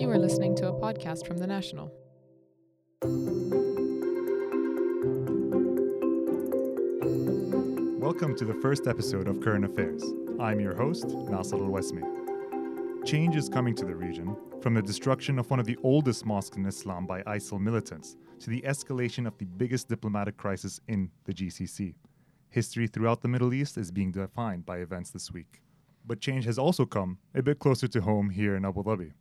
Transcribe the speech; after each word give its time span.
You 0.00 0.10
are 0.10 0.18
listening 0.18 0.56
to 0.56 0.68
a 0.68 0.72
podcast 0.72 1.26
from 1.26 1.36
The 1.36 1.46
National. 1.46 1.92
Welcome 8.00 8.34
to 8.36 8.46
the 8.46 8.58
first 8.62 8.86
episode 8.86 9.28
of 9.28 9.42
Current 9.42 9.66
Affairs. 9.66 10.02
I'm 10.40 10.58
your 10.58 10.74
host, 10.74 11.04
Naser 11.04 11.60
Al 11.60 11.68
Wasmi. 11.68 13.04
Change 13.04 13.36
is 13.36 13.50
coming 13.50 13.74
to 13.74 13.84
the 13.84 13.94
region, 13.94 14.34
from 14.62 14.72
the 14.72 14.80
destruction 14.80 15.38
of 15.38 15.50
one 15.50 15.60
of 15.60 15.66
the 15.66 15.76
oldest 15.82 16.24
mosques 16.24 16.56
in 16.56 16.64
Islam 16.64 17.04
by 17.04 17.22
ISIL 17.24 17.60
militants 17.60 18.16
to 18.38 18.48
the 18.48 18.62
escalation 18.62 19.26
of 19.26 19.36
the 19.36 19.44
biggest 19.44 19.86
diplomatic 19.90 20.38
crisis 20.38 20.80
in 20.88 21.10
the 21.26 21.34
GCC. 21.34 21.92
History 22.48 22.86
throughout 22.86 23.20
the 23.20 23.28
Middle 23.28 23.52
East 23.52 23.76
is 23.76 23.90
being 23.90 24.12
defined 24.12 24.64
by 24.64 24.78
events 24.78 25.10
this 25.10 25.30
week. 25.30 25.60
But 26.06 26.22
change 26.22 26.46
has 26.46 26.58
also 26.58 26.86
come 26.86 27.18
a 27.34 27.42
bit 27.42 27.58
closer 27.58 27.86
to 27.88 28.00
home 28.00 28.30
here 28.30 28.56
in 28.56 28.64
Abu 28.64 28.82
Dhabi. 28.82 29.12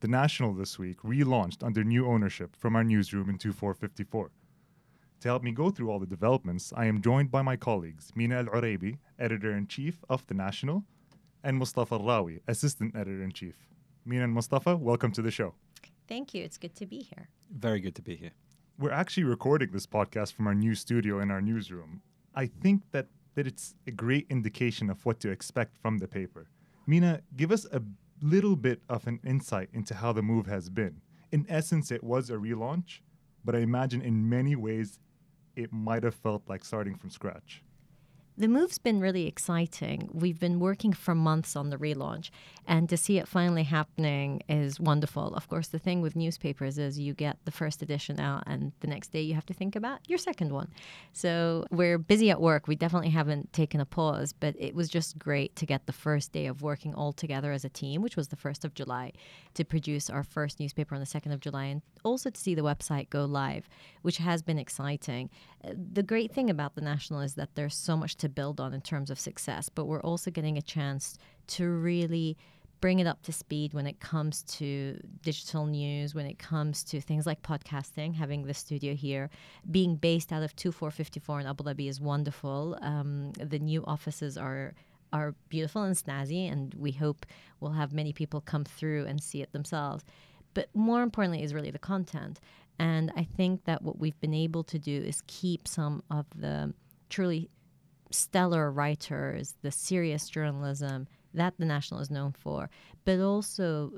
The 0.00 0.08
National 0.08 0.54
this 0.54 0.78
week 0.78 1.02
relaunched 1.02 1.62
under 1.62 1.84
new 1.84 2.06
ownership 2.06 2.56
from 2.56 2.74
our 2.74 2.82
newsroom 2.82 3.28
in 3.28 3.36
twofour54. 3.36 4.30
To 5.20 5.28
help 5.28 5.42
me 5.42 5.52
go 5.52 5.68
through 5.68 5.90
all 5.90 5.98
the 5.98 6.06
developments, 6.06 6.72
I 6.74 6.86
am 6.86 7.02
joined 7.02 7.30
by 7.30 7.42
my 7.42 7.56
colleagues 7.56 8.10
Mina 8.14 8.36
Al-Oraibi, 8.36 8.96
editor 9.18 9.54
in 9.54 9.66
chief 9.66 10.02
of 10.08 10.26
The 10.26 10.32
National, 10.32 10.84
and 11.44 11.58
Mustafa 11.58 11.98
Alrawi, 11.98 12.40
assistant 12.48 12.96
editor 12.96 13.22
in 13.22 13.30
chief. 13.32 13.56
Mina 14.06 14.24
and 14.24 14.32
Mustafa, 14.32 14.74
welcome 14.74 15.12
to 15.12 15.20
the 15.20 15.30
show. 15.30 15.52
Thank 16.08 16.32
you. 16.32 16.44
It's 16.44 16.56
good 16.56 16.74
to 16.76 16.86
be 16.86 17.00
here. 17.00 17.28
Very 17.54 17.80
good 17.80 17.94
to 17.96 18.02
be 18.02 18.16
here. 18.16 18.32
We're 18.78 18.92
actually 18.92 19.24
recording 19.24 19.70
this 19.70 19.86
podcast 19.86 20.32
from 20.32 20.46
our 20.46 20.54
new 20.54 20.74
studio 20.74 21.20
in 21.20 21.30
our 21.30 21.42
newsroom. 21.42 22.00
I 22.34 22.46
think 22.46 22.84
that, 22.92 23.08
that 23.34 23.46
it's 23.46 23.74
a 23.86 23.90
great 23.90 24.28
indication 24.30 24.88
of 24.88 25.04
what 25.04 25.20
to 25.20 25.30
expect 25.30 25.76
from 25.76 25.98
the 25.98 26.08
paper. 26.08 26.48
Mina, 26.86 27.20
give 27.36 27.52
us 27.52 27.66
a 27.70 27.82
little 28.22 28.56
bit 28.56 28.82
of 28.88 29.06
an 29.06 29.20
insight 29.24 29.68
into 29.72 29.94
how 29.94 30.12
the 30.12 30.22
move 30.22 30.46
has 30.46 30.68
been. 30.68 31.00
In 31.32 31.46
essence, 31.48 31.90
it 31.90 32.02
was 32.02 32.30
a 32.30 32.34
relaunch, 32.34 33.00
but 33.44 33.54
I 33.54 33.60
imagine 33.60 34.02
in 34.02 34.28
many 34.28 34.56
ways 34.56 34.98
it 35.56 35.72
might 35.72 36.02
have 36.04 36.14
felt 36.14 36.42
like 36.48 36.64
starting 36.64 36.96
from 36.96 37.10
scratch. 37.10 37.62
The 38.40 38.48
move's 38.48 38.78
been 38.78 39.00
really 39.00 39.26
exciting. 39.26 40.08
We've 40.14 40.40
been 40.40 40.60
working 40.60 40.94
for 40.94 41.14
months 41.14 41.56
on 41.56 41.68
the 41.68 41.76
relaunch, 41.76 42.30
and 42.66 42.88
to 42.88 42.96
see 42.96 43.18
it 43.18 43.28
finally 43.28 43.64
happening 43.64 44.40
is 44.48 44.80
wonderful. 44.80 45.34
Of 45.34 45.46
course, 45.46 45.68
the 45.68 45.78
thing 45.78 46.00
with 46.00 46.16
newspapers 46.16 46.78
is 46.78 46.98
you 46.98 47.12
get 47.12 47.36
the 47.44 47.50
first 47.50 47.82
edition 47.82 48.18
out, 48.18 48.44
and 48.46 48.72
the 48.80 48.86
next 48.86 49.08
day 49.08 49.20
you 49.20 49.34
have 49.34 49.44
to 49.44 49.52
think 49.52 49.76
about 49.76 50.00
your 50.08 50.16
second 50.16 50.54
one. 50.54 50.70
So 51.12 51.66
we're 51.70 51.98
busy 51.98 52.30
at 52.30 52.40
work. 52.40 52.66
We 52.66 52.76
definitely 52.76 53.10
haven't 53.10 53.52
taken 53.52 53.78
a 53.78 53.84
pause, 53.84 54.32
but 54.32 54.54
it 54.58 54.74
was 54.74 54.88
just 54.88 55.18
great 55.18 55.54
to 55.56 55.66
get 55.66 55.84
the 55.84 55.92
first 55.92 56.32
day 56.32 56.46
of 56.46 56.62
working 56.62 56.94
all 56.94 57.12
together 57.12 57.52
as 57.52 57.66
a 57.66 57.68
team, 57.68 58.00
which 58.00 58.16
was 58.16 58.28
the 58.28 58.36
1st 58.36 58.64
of 58.64 58.72
July, 58.72 59.12
to 59.52 59.66
produce 59.66 60.08
our 60.08 60.24
first 60.24 60.60
newspaper 60.60 60.94
on 60.94 61.02
the 61.02 61.06
2nd 61.06 61.34
of 61.34 61.40
July, 61.40 61.66
and 61.66 61.82
also 62.04 62.30
to 62.30 62.40
see 62.40 62.54
the 62.54 62.62
website 62.62 63.10
go 63.10 63.26
live, 63.26 63.68
which 64.00 64.16
has 64.16 64.40
been 64.40 64.58
exciting. 64.58 65.28
Uh, 65.62 65.72
the 65.92 66.02
great 66.02 66.32
thing 66.32 66.48
about 66.48 66.74
the 66.74 66.80
National 66.80 67.20
is 67.20 67.34
that 67.34 67.54
there's 67.54 67.76
so 67.76 67.98
much 67.98 68.16
to 68.16 68.29
build 68.30 68.60
on 68.60 68.72
in 68.74 68.80
terms 68.80 69.10
of 69.10 69.18
success, 69.18 69.68
but 69.68 69.86
we're 69.86 70.02
also 70.02 70.30
getting 70.30 70.56
a 70.56 70.62
chance 70.62 71.16
to 71.48 71.68
really 71.68 72.36
bring 72.80 72.98
it 72.98 73.06
up 73.06 73.22
to 73.22 73.32
speed 73.32 73.74
when 73.74 73.86
it 73.86 74.00
comes 74.00 74.42
to 74.44 74.98
digital 75.22 75.66
news, 75.66 76.14
when 76.14 76.26
it 76.26 76.38
comes 76.38 76.82
to 76.84 77.00
things 77.00 77.26
like 77.26 77.42
podcasting. 77.42 78.14
Having 78.14 78.44
the 78.44 78.54
studio 78.54 78.94
here, 78.94 79.30
being 79.70 79.96
based 79.96 80.32
out 80.32 80.42
of 80.42 80.56
twofour54 80.56 81.42
in 81.42 81.46
Abu 81.46 81.64
Dhabi 81.64 81.88
is 81.88 82.00
wonderful. 82.00 82.78
Um, 82.80 83.32
the 83.32 83.58
new 83.58 83.84
offices 83.84 84.38
are 84.38 84.74
are 85.12 85.34
beautiful 85.48 85.82
and 85.82 85.96
snazzy, 85.96 86.50
and 86.50 86.72
we 86.74 86.92
hope 86.92 87.26
we'll 87.58 87.72
have 87.72 87.92
many 87.92 88.12
people 88.12 88.40
come 88.40 88.64
through 88.64 89.06
and 89.06 89.20
see 89.20 89.42
it 89.42 89.52
themselves. 89.52 90.04
But 90.54 90.68
more 90.74 91.02
importantly, 91.02 91.42
is 91.42 91.52
really 91.52 91.70
the 91.70 91.78
content. 91.78 92.40
And 92.78 93.12
I 93.16 93.24
think 93.24 93.64
that 93.64 93.82
what 93.82 93.98
we've 93.98 94.18
been 94.20 94.34
able 94.34 94.64
to 94.64 94.78
do 94.78 95.02
is 95.02 95.22
keep 95.26 95.68
some 95.68 96.02
of 96.10 96.26
the 96.34 96.72
truly 97.10 97.50
stellar 98.10 98.70
writers, 98.70 99.54
the 99.62 99.70
serious 99.70 100.28
journalism 100.28 101.06
that 101.34 101.54
the 101.58 101.64
National 101.64 102.00
is 102.00 102.10
known 102.10 102.32
for, 102.32 102.70
but 103.04 103.20
also 103.20 103.92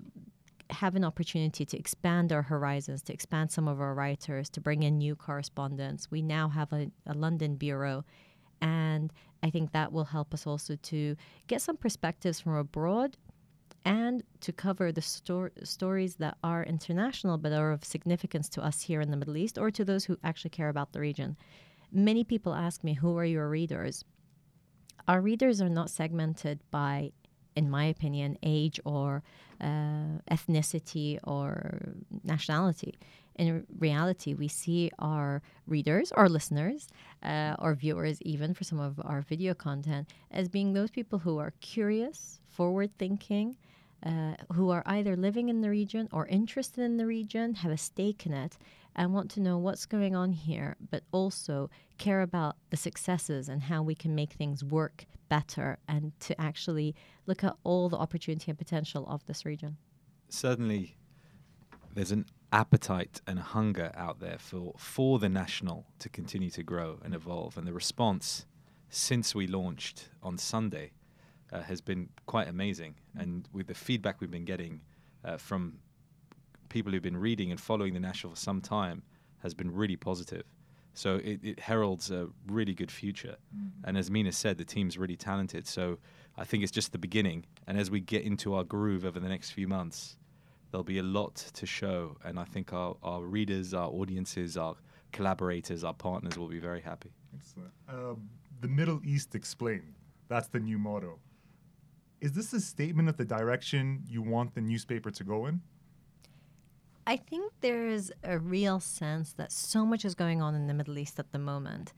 have 0.70 0.94
an 0.94 1.04
opportunity 1.04 1.64
to 1.64 1.78
expand 1.78 2.32
our 2.32 2.42
horizons, 2.42 3.02
to 3.02 3.12
expand 3.12 3.50
some 3.50 3.68
of 3.68 3.80
our 3.80 3.94
writers, 3.94 4.48
to 4.50 4.60
bring 4.60 4.82
in 4.82 4.98
new 4.98 5.14
correspondents. 5.14 6.10
We 6.10 6.22
now 6.22 6.48
have 6.48 6.72
a, 6.72 6.90
a 7.06 7.14
London 7.14 7.56
bureau, 7.56 8.04
and 8.60 9.12
I 9.42 9.50
think 9.50 9.72
that 9.72 9.92
will 9.92 10.04
help 10.04 10.32
us 10.32 10.46
also 10.46 10.76
to 10.76 11.16
get 11.46 11.62
some 11.62 11.76
perspectives 11.76 12.40
from 12.40 12.54
abroad 12.54 13.16
and 13.84 14.22
to 14.40 14.52
cover 14.52 14.92
the 14.92 15.02
sto- 15.02 15.50
stories 15.64 16.16
that 16.16 16.36
are 16.44 16.62
international 16.62 17.36
but 17.38 17.52
are 17.52 17.72
of 17.72 17.84
significance 17.84 18.48
to 18.50 18.62
us 18.62 18.82
here 18.82 19.00
in 19.00 19.10
the 19.10 19.16
Middle 19.16 19.36
East 19.36 19.58
or 19.58 19.70
to 19.70 19.84
those 19.84 20.04
who 20.04 20.16
actually 20.22 20.50
care 20.50 20.68
about 20.68 20.92
the 20.92 21.00
region. 21.00 21.36
Many 21.92 22.24
people 22.24 22.54
ask 22.54 22.82
me, 22.82 22.94
Who 22.94 23.16
are 23.18 23.24
your 23.24 23.48
readers? 23.48 24.04
Our 25.06 25.20
readers 25.20 25.60
are 25.60 25.68
not 25.68 25.90
segmented 25.90 26.60
by, 26.70 27.12
in 27.54 27.68
my 27.68 27.84
opinion, 27.84 28.38
age 28.42 28.80
or 28.84 29.22
uh, 29.60 30.18
ethnicity 30.30 31.18
or 31.24 31.94
nationality. 32.24 32.98
In 33.36 33.66
reality, 33.78 34.34
we 34.34 34.48
see 34.48 34.90
our 34.98 35.42
readers, 35.66 36.12
our 36.12 36.28
listeners, 36.28 36.88
uh, 37.22 37.56
our 37.58 37.74
viewers, 37.74 38.20
even 38.22 38.54
for 38.54 38.64
some 38.64 38.78
of 38.78 39.00
our 39.04 39.22
video 39.22 39.54
content, 39.54 40.08
as 40.30 40.48
being 40.48 40.72
those 40.72 40.90
people 40.90 41.18
who 41.18 41.38
are 41.38 41.52
curious, 41.60 42.40
forward 42.48 42.90
thinking, 42.98 43.56
uh, 44.04 44.34
who 44.52 44.70
are 44.70 44.82
either 44.86 45.16
living 45.16 45.48
in 45.48 45.60
the 45.60 45.70
region 45.70 46.08
or 46.12 46.26
interested 46.26 46.82
in 46.82 46.96
the 46.96 47.06
region, 47.06 47.54
have 47.54 47.72
a 47.72 47.76
stake 47.76 48.26
in 48.26 48.32
it, 48.32 48.58
and 48.94 49.12
want 49.12 49.30
to 49.32 49.40
know 49.40 49.58
what's 49.58 49.86
going 49.86 50.14
on 50.14 50.32
here, 50.32 50.76
but 50.90 51.02
also 51.12 51.70
care 51.98 52.22
about 52.22 52.56
the 52.70 52.76
successes 52.76 53.48
and 53.48 53.62
how 53.62 53.82
we 53.82 53.94
can 53.94 54.14
make 54.14 54.32
things 54.32 54.62
work 54.64 55.04
better 55.28 55.78
and 55.88 56.12
to 56.20 56.38
actually 56.40 56.94
look 57.26 57.42
at 57.42 57.54
all 57.64 57.88
the 57.88 57.96
opportunity 57.96 58.50
and 58.50 58.58
potential 58.58 59.06
of 59.08 59.24
this 59.26 59.44
region. 59.44 59.76
Certainly, 60.28 60.96
there's 61.94 62.12
an 62.12 62.26
appetite 62.52 63.20
and 63.26 63.38
hunger 63.38 63.92
out 63.94 64.20
there 64.20 64.36
for, 64.38 64.74
for 64.76 65.18
the 65.18 65.28
national 65.28 65.86
to 65.98 66.08
continue 66.08 66.50
to 66.50 66.62
grow 66.62 66.98
and 67.02 67.14
evolve. 67.14 67.56
And 67.56 67.66
the 67.66 67.72
response 67.72 68.46
since 68.90 69.34
we 69.34 69.46
launched 69.46 70.10
on 70.22 70.36
Sunday 70.36 70.92
uh, 71.50 71.62
has 71.62 71.80
been 71.80 72.10
quite 72.26 72.48
amazing. 72.48 72.96
And 73.18 73.48
with 73.52 73.66
the 73.66 73.74
feedback 73.74 74.20
we've 74.20 74.30
been 74.30 74.44
getting 74.44 74.82
uh, 75.24 75.38
from 75.38 75.78
people 76.72 76.90
who've 76.92 77.02
been 77.02 77.16
reading 77.28 77.50
and 77.52 77.60
following 77.60 77.94
the 77.94 78.00
National 78.00 78.32
for 78.32 78.38
some 78.38 78.60
time 78.60 79.02
has 79.44 79.54
been 79.54 79.70
really 79.70 79.96
positive. 79.96 80.46
So 80.94 81.16
it, 81.16 81.40
it 81.42 81.60
heralds 81.60 82.10
a 82.10 82.28
really 82.46 82.74
good 82.74 82.90
future. 82.90 83.36
Mm-hmm. 83.56 83.88
And 83.88 83.98
as 83.98 84.10
Mina 84.10 84.32
said, 84.32 84.58
the 84.58 84.64
team's 84.64 84.98
really 84.98 85.16
talented. 85.16 85.66
So 85.66 85.98
I 86.36 86.44
think 86.44 86.62
it's 86.62 86.72
just 86.72 86.92
the 86.92 86.98
beginning. 86.98 87.44
And 87.66 87.78
as 87.78 87.90
we 87.90 88.00
get 88.00 88.22
into 88.24 88.54
our 88.54 88.64
groove 88.64 89.04
over 89.04 89.20
the 89.20 89.28
next 89.28 89.50
few 89.50 89.68
months, 89.68 90.16
there'll 90.70 90.84
be 90.84 90.98
a 90.98 91.02
lot 91.02 91.36
to 91.54 91.66
show. 91.66 92.16
And 92.24 92.38
I 92.38 92.44
think 92.44 92.72
our, 92.72 92.96
our 93.02 93.22
readers, 93.22 93.74
our 93.74 93.88
audiences, 93.88 94.56
our 94.56 94.74
collaborators, 95.12 95.84
our 95.84 95.94
partners 95.94 96.36
will 96.38 96.48
be 96.48 96.60
very 96.60 96.80
happy. 96.80 97.12
Excellent. 97.38 97.72
Uh, 97.88 98.14
the 98.60 98.68
Middle 98.68 99.00
East 99.04 99.34
explained. 99.34 99.94
That's 100.28 100.48
the 100.48 100.60
new 100.60 100.78
motto. 100.78 101.18
Is 102.20 102.32
this 102.32 102.52
a 102.52 102.60
statement 102.60 103.08
of 103.08 103.16
the 103.16 103.24
direction 103.24 104.04
you 104.06 104.22
want 104.22 104.54
the 104.54 104.60
newspaper 104.60 105.10
to 105.10 105.24
go 105.24 105.46
in? 105.46 105.60
I 107.06 107.16
think 107.16 107.52
there 107.60 107.88
is 107.88 108.12
a 108.22 108.38
real 108.38 108.78
sense 108.78 109.32
that 109.32 109.50
so 109.50 109.84
much 109.84 110.04
is 110.04 110.14
going 110.14 110.40
on 110.40 110.54
in 110.54 110.68
the 110.68 110.74
Middle 110.74 110.98
East 110.98 111.18
at 111.18 111.32
the 111.32 111.38
moment 111.38 111.92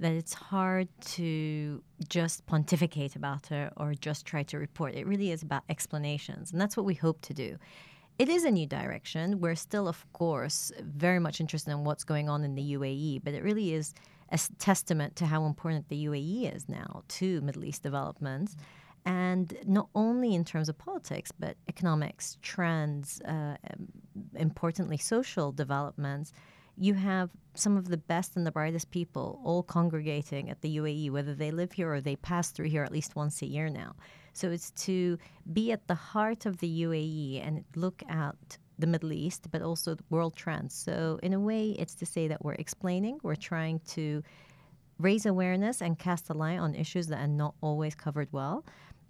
that 0.00 0.12
it's 0.12 0.34
hard 0.34 0.88
to 1.00 1.82
just 2.08 2.44
pontificate 2.46 3.16
about 3.16 3.50
it 3.50 3.72
or 3.76 3.94
just 3.94 4.26
try 4.26 4.42
to 4.44 4.58
report. 4.58 4.94
It 4.94 5.06
really 5.06 5.30
is 5.30 5.42
about 5.42 5.62
explanations, 5.68 6.52
and 6.52 6.60
that's 6.60 6.76
what 6.76 6.86
we 6.86 6.94
hope 6.94 7.20
to 7.22 7.34
do. 7.34 7.56
It 8.18 8.28
is 8.30 8.44
a 8.44 8.50
new 8.50 8.66
direction. 8.66 9.40
We're 9.40 9.56
still, 9.56 9.88
of 9.88 10.10
course, 10.14 10.72
very 10.80 11.18
much 11.18 11.40
interested 11.40 11.70
in 11.70 11.84
what's 11.84 12.04
going 12.04 12.30
on 12.30 12.44
in 12.44 12.54
the 12.54 12.74
UAE, 12.74 13.24
but 13.24 13.34
it 13.34 13.42
really 13.42 13.74
is 13.74 13.94
a 14.30 14.38
testament 14.58 15.16
to 15.16 15.26
how 15.26 15.44
important 15.44 15.88
the 15.88 16.06
UAE 16.06 16.54
is 16.54 16.66
now 16.68 17.02
to 17.08 17.42
Middle 17.42 17.64
East 17.64 17.82
developments. 17.82 18.54
Mm-hmm 18.54 18.85
and 19.06 19.56
not 19.64 19.88
only 19.94 20.34
in 20.34 20.44
terms 20.44 20.68
of 20.68 20.76
politics, 20.76 21.30
but 21.38 21.56
economics, 21.68 22.38
trends, 22.42 23.22
uh, 23.22 23.56
um, 23.70 23.86
importantly, 24.34 24.96
social 24.98 25.52
developments. 25.52 26.32
You 26.76 26.94
have 26.94 27.30
some 27.54 27.76
of 27.76 27.88
the 27.88 27.96
best 27.96 28.36
and 28.36 28.44
the 28.44 28.50
brightest 28.50 28.90
people 28.90 29.40
all 29.44 29.62
congregating 29.62 30.50
at 30.50 30.60
the 30.60 30.76
UAE, 30.76 31.10
whether 31.10 31.34
they 31.34 31.52
live 31.52 31.72
here 31.72 31.90
or 31.90 32.00
they 32.00 32.16
pass 32.16 32.50
through 32.50 32.68
here 32.68 32.82
at 32.82 32.92
least 32.92 33.14
once 33.14 33.40
a 33.42 33.46
year 33.46 33.70
now. 33.70 33.94
So 34.32 34.50
it's 34.50 34.72
to 34.72 35.18
be 35.52 35.70
at 35.70 35.86
the 35.86 35.94
heart 35.94 36.44
of 36.44 36.58
the 36.58 36.82
UAE 36.82 37.46
and 37.46 37.64
look 37.76 38.02
at 38.08 38.58
the 38.78 38.88
Middle 38.88 39.12
East, 39.12 39.46
but 39.52 39.62
also 39.62 39.96
world 40.10 40.36
trends. 40.36 40.74
So, 40.74 41.18
in 41.22 41.32
a 41.32 41.40
way, 41.40 41.70
it's 41.78 41.94
to 41.94 42.04
say 42.04 42.28
that 42.28 42.44
we're 42.44 42.54
explaining, 42.54 43.20
we're 43.22 43.36
trying 43.36 43.80
to 43.94 44.22
raise 44.98 45.24
awareness 45.24 45.80
and 45.80 45.98
cast 45.98 46.28
a 46.28 46.34
light 46.34 46.58
on 46.58 46.74
issues 46.74 47.06
that 47.06 47.20
are 47.20 47.26
not 47.26 47.54
always 47.62 47.94
covered 47.94 48.28
well 48.32 48.64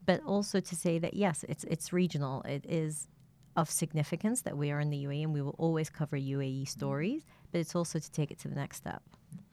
but 0.06 0.22
also 0.24 0.60
to 0.60 0.76
say 0.76 0.98
that 0.98 1.14
yes, 1.14 1.44
it's 1.48 1.64
it's 1.64 1.92
regional. 1.92 2.42
It 2.42 2.64
is 2.66 3.08
of 3.56 3.70
significance 3.70 4.42
that 4.42 4.56
we 4.56 4.70
are 4.70 4.80
in 4.80 4.90
the 4.90 5.04
UAE 5.04 5.24
and 5.24 5.32
we 5.32 5.42
will 5.42 5.56
always 5.58 5.88
cover 5.88 6.16
UAE 6.16 6.68
stories, 6.68 7.22
but 7.50 7.60
it's 7.60 7.74
also 7.74 7.98
to 7.98 8.10
take 8.10 8.30
it 8.30 8.38
to 8.40 8.48
the 8.48 8.54
next 8.54 8.76
step. 8.76 9.02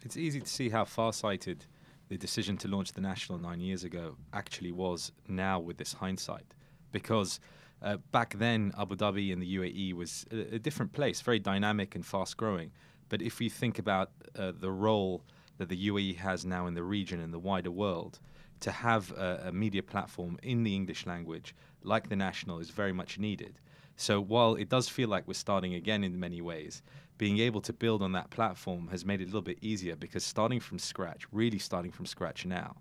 It's 0.04 0.18
easy 0.18 0.42
to 0.42 0.48
see 0.48 0.70
how 0.70 0.84
far-sighted 0.84 1.66
the 2.10 2.18
decision 2.18 2.58
to 2.58 2.68
launch 2.68 2.92
the 2.92 3.02
national 3.02 3.40
nine 3.40 3.62
years 3.62 3.86
ago 3.86 4.18
actually 4.34 4.74
was 4.74 5.14
now 5.28 5.60
with 5.60 5.78
this 5.78 5.94
hindsight, 5.94 6.46
because 6.92 7.40
uh, 7.82 7.98
back 8.12 8.36
then 8.38 8.74
Abu 8.78 8.96
Dhabi 8.96 9.32
and 9.32 9.42
the 9.42 9.56
UAE 9.58 9.94
was 9.94 10.26
a, 10.32 10.56
a, 10.56 10.60
different 10.60 10.92
place, 10.92 11.22
very 11.22 11.40
dynamic 11.40 11.96
and 11.96 12.06
fast-growing. 12.06 12.72
But 13.10 13.22
if 13.22 13.40
we 13.40 13.50
think 13.50 13.80
about 13.80 14.12
uh, 14.38 14.52
the 14.58 14.72
role 14.72 15.24
that 15.58 15.70
the 15.70 15.88
UAE 15.88 16.18
has 16.18 16.46
now 16.46 16.68
in 16.68 16.74
the 16.74 16.84
region 16.84 17.22
and 17.22 17.34
the 17.34 17.40
wider 17.40 17.72
world, 17.72 18.20
to 18.64 18.72
have 18.72 19.12
a, 19.12 19.46
a 19.48 19.52
media 19.52 19.84
platform 19.84 20.38
in 20.42 20.64
the 20.64 20.74
English 20.74 21.06
language 21.06 21.54
like 21.84 22.08
the 22.08 22.16
national 22.16 22.60
is 22.60 22.70
very 22.70 22.94
much 22.94 23.20
needed. 23.20 23.60
So 23.98 24.22
while 24.22 24.56
it 24.56 24.70
does 24.70 24.88
feel 24.88 25.10
like 25.10 25.28
we're 25.28 25.34
starting 25.48 25.74
again 25.74 26.04
in 26.04 26.18
many 26.20 26.42
ways, 26.42 26.82
being 27.18 27.40
able 27.40 27.62
to 27.62 27.74
build 27.74 28.02
on 28.02 28.14
that 28.14 28.30
platform 28.30 28.88
has 28.88 29.06
made 29.06 29.20
it 29.20 29.26
a 29.26 29.28
little 29.28 29.42
bit 29.42 29.60
easier 29.62 29.96
because 29.96 30.24
starting 30.24 30.62
from 30.62 30.80
scratch, 30.80 31.28
really 31.32 31.60
starting 31.60 31.92
from 31.92 32.06
scratch 32.06 32.46
now, 32.46 32.76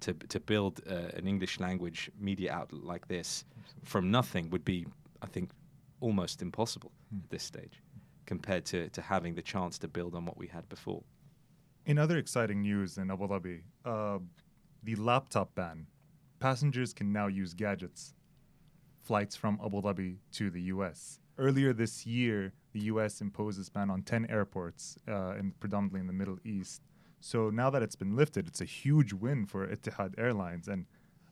to 0.00 0.12
to 0.34 0.40
build 0.40 0.80
uh, 0.88 1.18
an 1.18 1.26
English 1.26 1.60
language 1.60 2.10
media 2.18 2.52
outlet 2.52 2.84
like 2.92 3.06
this 3.08 3.44
from 3.84 4.10
nothing 4.10 4.50
would 4.50 4.64
be, 4.64 4.86
I 5.22 5.26
think, 5.26 5.50
almost 6.00 6.42
impossible 6.42 6.92
mm. 7.14 7.22
at 7.22 7.30
this 7.30 7.44
stage, 7.44 7.82
compared 8.26 8.64
to 8.66 8.88
to 8.96 9.00
having 9.02 9.34
the 9.34 9.42
chance 9.42 9.78
to 9.78 9.88
build 9.88 10.14
on 10.14 10.24
what 10.24 10.36
we 10.36 10.48
had 10.48 10.68
before. 10.68 11.02
In 11.86 11.98
other 11.98 12.18
exciting 12.18 12.60
news 12.62 12.98
in 12.98 13.10
Abu 13.10 13.26
Dhabi, 13.26 13.62
uh, 13.84 14.18
the 14.82 14.96
laptop 14.96 15.54
ban. 15.54 15.86
Passengers 16.38 16.92
can 16.92 17.12
now 17.12 17.26
use 17.26 17.54
gadgets 17.54 18.14
flights 19.10 19.34
from 19.34 19.58
Abu 19.64 19.82
Dhabi 19.82 20.18
to 20.32 20.50
the 20.50 20.62
US. 20.74 21.18
Earlier 21.38 21.72
this 21.72 22.06
year, 22.06 22.52
the 22.72 22.80
US 22.92 23.20
imposed 23.20 23.58
this 23.58 23.68
ban 23.68 23.90
on 23.90 24.02
10 24.02 24.26
airports, 24.30 24.96
uh, 25.08 25.34
in 25.38 25.52
predominantly 25.58 26.00
in 26.00 26.06
the 26.06 26.12
Middle 26.12 26.38
East. 26.44 26.82
So 27.20 27.50
now 27.50 27.70
that 27.70 27.82
it's 27.82 27.96
been 27.96 28.14
lifted, 28.14 28.46
it's 28.46 28.60
a 28.60 28.66
huge 28.66 29.12
win 29.12 29.46
for 29.46 29.66
Etihad 29.66 30.14
Airlines 30.18 30.68
and 30.68 30.86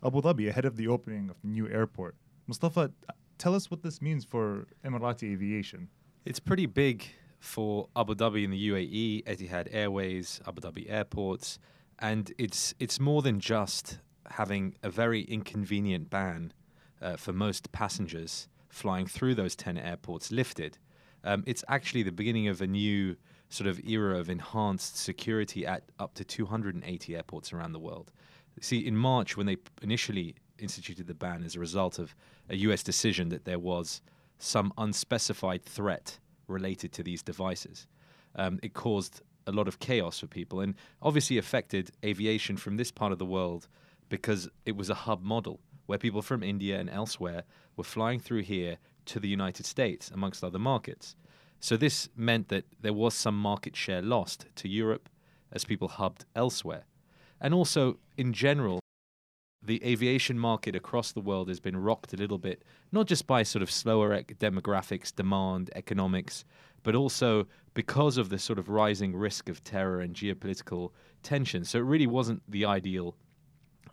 Abu 0.05 0.21
Dhabi 0.21 0.49
ahead 0.49 0.65
of 0.65 0.77
the 0.77 0.89
opening 0.89 1.31
of 1.31 1.41
the 1.41 1.49
new 1.49 1.69
airport. 1.69 2.17
Mustafa, 2.47 2.91
tell 3.39 3.55
us 3.55 3.71
what 3.71 3.83
this 3.83 4.03
means 4.03 4.25
for 4.25 4.67
Emirati 4.85 5.33
aviation. 5.33 5.89
It's 6.25 6.41
pretty 6.41 6.67
big 6.67 7.05
for 7.39 7.89
Abu 7.95 8.15
Dhabi 8.15 8.45
and 8.45 8.53
the 8.53 8.69
UAE, 8.71 9.25
Etihad 9.25 9.69
Airways, 9.71 10.41
Abu 10.47 10.61
Dhabi 10.61 10.91
airports, 10.91 11.59
and 11.99 12.33
it's 12.39 12.75
it's 12.79 13.01
more 13.01 13.23
than 13.23 13.41
just 13.41 13.99
having 14.31 14.77
a 14.83 14.91
very 14.91 15.23
inconvenient 15.23 16.11
ban 16.11 16.53
uh, 17.01 17.17
for 17.17 17.33
most 17.33 17.73
passengers 17.73 18.49
flying 18.69 19.07
through 19.07 19.35
those 19.35 19.57
10 19.57 19.79
airports 19.79 20.31
lifted. 20.31 20.79
Um, 21.25 21.43
it's 21.47 21.65
actually 21.69 22.03
the 22.03 22.13
beginning 22.13 22.49
of 22.49 22.61
a 22.61 22.67
new 22.67 23.17
sort 23.49 23.67
of 23.67 23.81
era 23.81 24.19
of 24.19 24.29
enhanced 24.29 24.97
security 24.97 25.67
at 25.67 25.85
up 25.99 26.15
to 26.15 26.25
280 26.25 27.17
airports 27.17 27.53
around 27.53 27.73
the 27.73 27.79
world. 27.79 28.13
See, 28.61 28.87
in 28.87 28.97
March, 28.97 29.37
when 29.37 29.47
they 29.47 29.57
initially 29.83 30.35
instituted 30.59 31.07
the 31.07 31.15
ban 31.15 31.43
as 31.45 31.57
a 31.57 31.61
result 31.61 31.99
of 31.99 32.15
a 32.51 32.57
US 32.57 32.83
decision 32.83 33.29
that 33.31 33.45
there 33.45 33.59
was 33.59 34.03
some 34.39 34.73
unspecified 34.77 35.65
threat 35.65 36.19
related 36.47 36.93
to 36.93 37.03
these 37.03 37.23
devices, 37.23 37.87
um, 38.37 38.59
it 38.63 38.75
caused 38.75 39.23
a 39.49 39.53
lot 39.53 39.67
of 39.67 39.81
chaos 39.81 40.21
for 40.21 40.27
people 40.27 40.61
and 40.61 40.75
obviously 41.03 41.39
affected 41.39 41.91
aviation 42.05 42.57
from 42.57 42.77
this 42.77 42.91
part 42.91 43.13
of 43.13 43.19
the 43.19 43.27
world 43.27 43.67
because 44.09 44.49
it 44.67 44.77
was 44.77 44.91
a 44.91 44.95
hub 44.95 45.23
model 45.23 45.61
where 45.87 45.99
people 45.99 46.23
from 46.23 46.43
India 46.43 46.79
and 46.79 46.91
elsewhere 46.91 47.45
were 47.77 47.85
flying 47.85 48.21
through 48.21 48.43
here 48.43 48.77
to 49.07 49.19
the 49.19 49.29
United 49.29 49.65
States, 49.65 50.11
amongst 50.11 50.45
other 50.45 50.59
markets. 50.59 51.17
So 51.61 51.77
this 51.77 52.11
meant 52.15 52.49
that 52.49 52.67
there 52.81 52.93
was 52.93 53.15
some 53.15 53.37
market 53.37 53.75
share 53.75 54.03
lost 54.03 54.47
to 54.57 54.69
Europe 54.69 55.09
as 55.51 55.65
people 55.65 55.89
hubbed 55.89 56.27
elsewhere. 56.37 56.85
And 57.41 57.55
also, 57.55 57.99
in 58.19 58.35
general, 58.35 58.81
the 59.63 59.83
aviation 59.85 60.39
market 60.39 60.77
across 60.77 61.13
the 61.13 61.21
world 61.21 61.49
has 61.49 61.59
been 61.59 61.77
rocked 61.77 62.13
a 62.13 62.17
little 62.17 62.39
bit, 62.39 62.63
not 62.93 63.07
just 63.07 63.27
by 63.27 63.43
sort 63.43 63.63
of 63.63 63.71
slower 63.71 64.23
demographics, 64.23 65.15
demand, 65.15 65.71
economics, 65.75 66.45
but 66.83 66.95
also 66.95 67.47
because 67.75 68.17
of 68.17 68.29
the 68.29 68.39
sort 68.39 68.59
of 68.59 68.69
rising 68.69 69.15
risk 69.15 69.49
of 69.49 69.63
terror 69.63 70.01
and 70.01 70.15
geopolitical 70.15 70.91
tension. 71.23 71.65
So 71.65 71.79
it 71.79 71.83
really 71.83 72.07
wasn't 72.07 72.43
the 72.49 72.65
ideal 72.65 73.15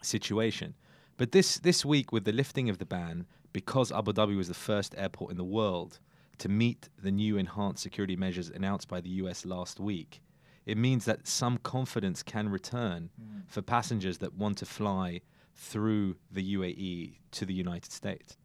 situation. 0.01 0.75
But 1.17 1.31
this, 1.31 1.59
this 1.59 1.85
week, 1.85 2.11
with 2.11 2.25
the 2.25 2.31
lifting 2.31 2.69
of 2.69 2.77
the 2.77 2.85
ban, 2.85 3.25
because 3.53 3.91
Abu 3.91 4.11
Dhabi 4.11 4.35
was 4.35 4.47
the 4.47 4.53
first 4.53 4.95
airport 4.97 5.31
in 5.31 5.37
the 5.37 5.43
world 5.43 5.99
to 6.39 6.49
meet 6.49 6.89
the 7.01 7.11
new 7.11 7.37
enhanced 7.37 7.81
security 7.81 8.15
measures 8.15 8.49
announced 8.49 8.87
by 8.87 8.99
the 8.99 9.09
US 9.09 9.45
last 9.45 9.79
week, 9.79 10.21
it 10.65 10.77
means 10.77 11.05
that 11.05 11.27
some 11.27 11.57
confidence 11.59 12.23
can 12.23 12.49
return 12.49 13.09
mm. 13.21 13.43
for 13.47 13.61
passengers 13.61 14.17
that 14.17 14.33
want 14.33 14.57
to 14.57 14.65
fly 14.65 15.21
through 15.53 16.15
the 16.31 16.55
UAE 16.55 17.17
to 17.31 17.45
the 17.45 17.53
United 17.53 17.91
States. 17.91 18.37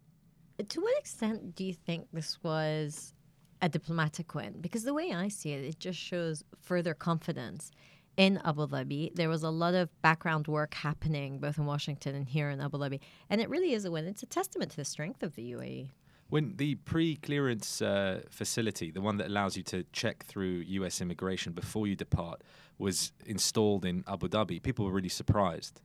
To 0.68 0.80
what 0.80 0.96
extent 0.98 1.56
do 1.56 1.64
you 1.64 1.72
think 1.72 2.06
this 2.12 2.38
was 2.42 3.14
a 3.62 3.68
diplomatic 3.68 4.34
win? 4.34 4.60
Because 4.60 4.84
the 4.84 4.94
way 4.94 5.12
I 5.12 5.28
see 5.28 5.52
it, 5.52 5.64
it 5.64 5.78
just 5.78 5.98
shows 5.98 6.44
further 6.60 6.94
confidence 6.94 7.70
in 8.16 8.40
Abu 8.44 8.66
Dhabi. 8.66 9.14
There 9.14 9.28
was 9.28 9.42
a 9.42 9.50
lot 9.50 9.74
of 9.74 9.88
background 10.02 10.46
work 10.48 10.74
happening 10.74 11.38
both 11.38 11.58
in 11.58 11.66
Washington 11.66 12.14
and 12.14 12.28
here 12.28 12.50
in 12.50 12.60
Abu 12.60 12.78
Dhabi. 12.78 13.00
And 13.28 13.40
it 13.40 13.48
really 13.48 13.72
is 13.72 13.84
a 13.84 13.90
win. 13.90 14.06
It's 14.06 14.22
a 14.22 14.26
testament 14.26 14.70
to 14.72 14.76
the 14.76 14.84
strength 14.84 15.22
of 15.22 15.34
the 15.34 15.52
UAE. 15.52 15.88
When 16.28 16.56
the 16.56 16.76
pre 16.76 17.16
clearance 17.16 17.82
uh, 17.82 18.20
facility, 18.30 18.90
the 18.90 19.00
one 19.00 19.16
that 19.16 19.26
allows 19.26 19.56
you 19.56 19.62
to 19.64 19.84
check 19.92 20.24
through 20.24 20.64
US 20.78 21.00
immigration 21.00 21.52
before 21.52 21.86
you 21.86 21.96
depart, 21.96 22.42
was 22.78 23.12
installed 23.26 23.84
in 23.84 24.04
Abu 24.06 24.28
Dhabi, 24.28 24.62
people 24.62 24.84
were 24.84 24.92
really 24.92 25.08
surprised. 25.08 25.80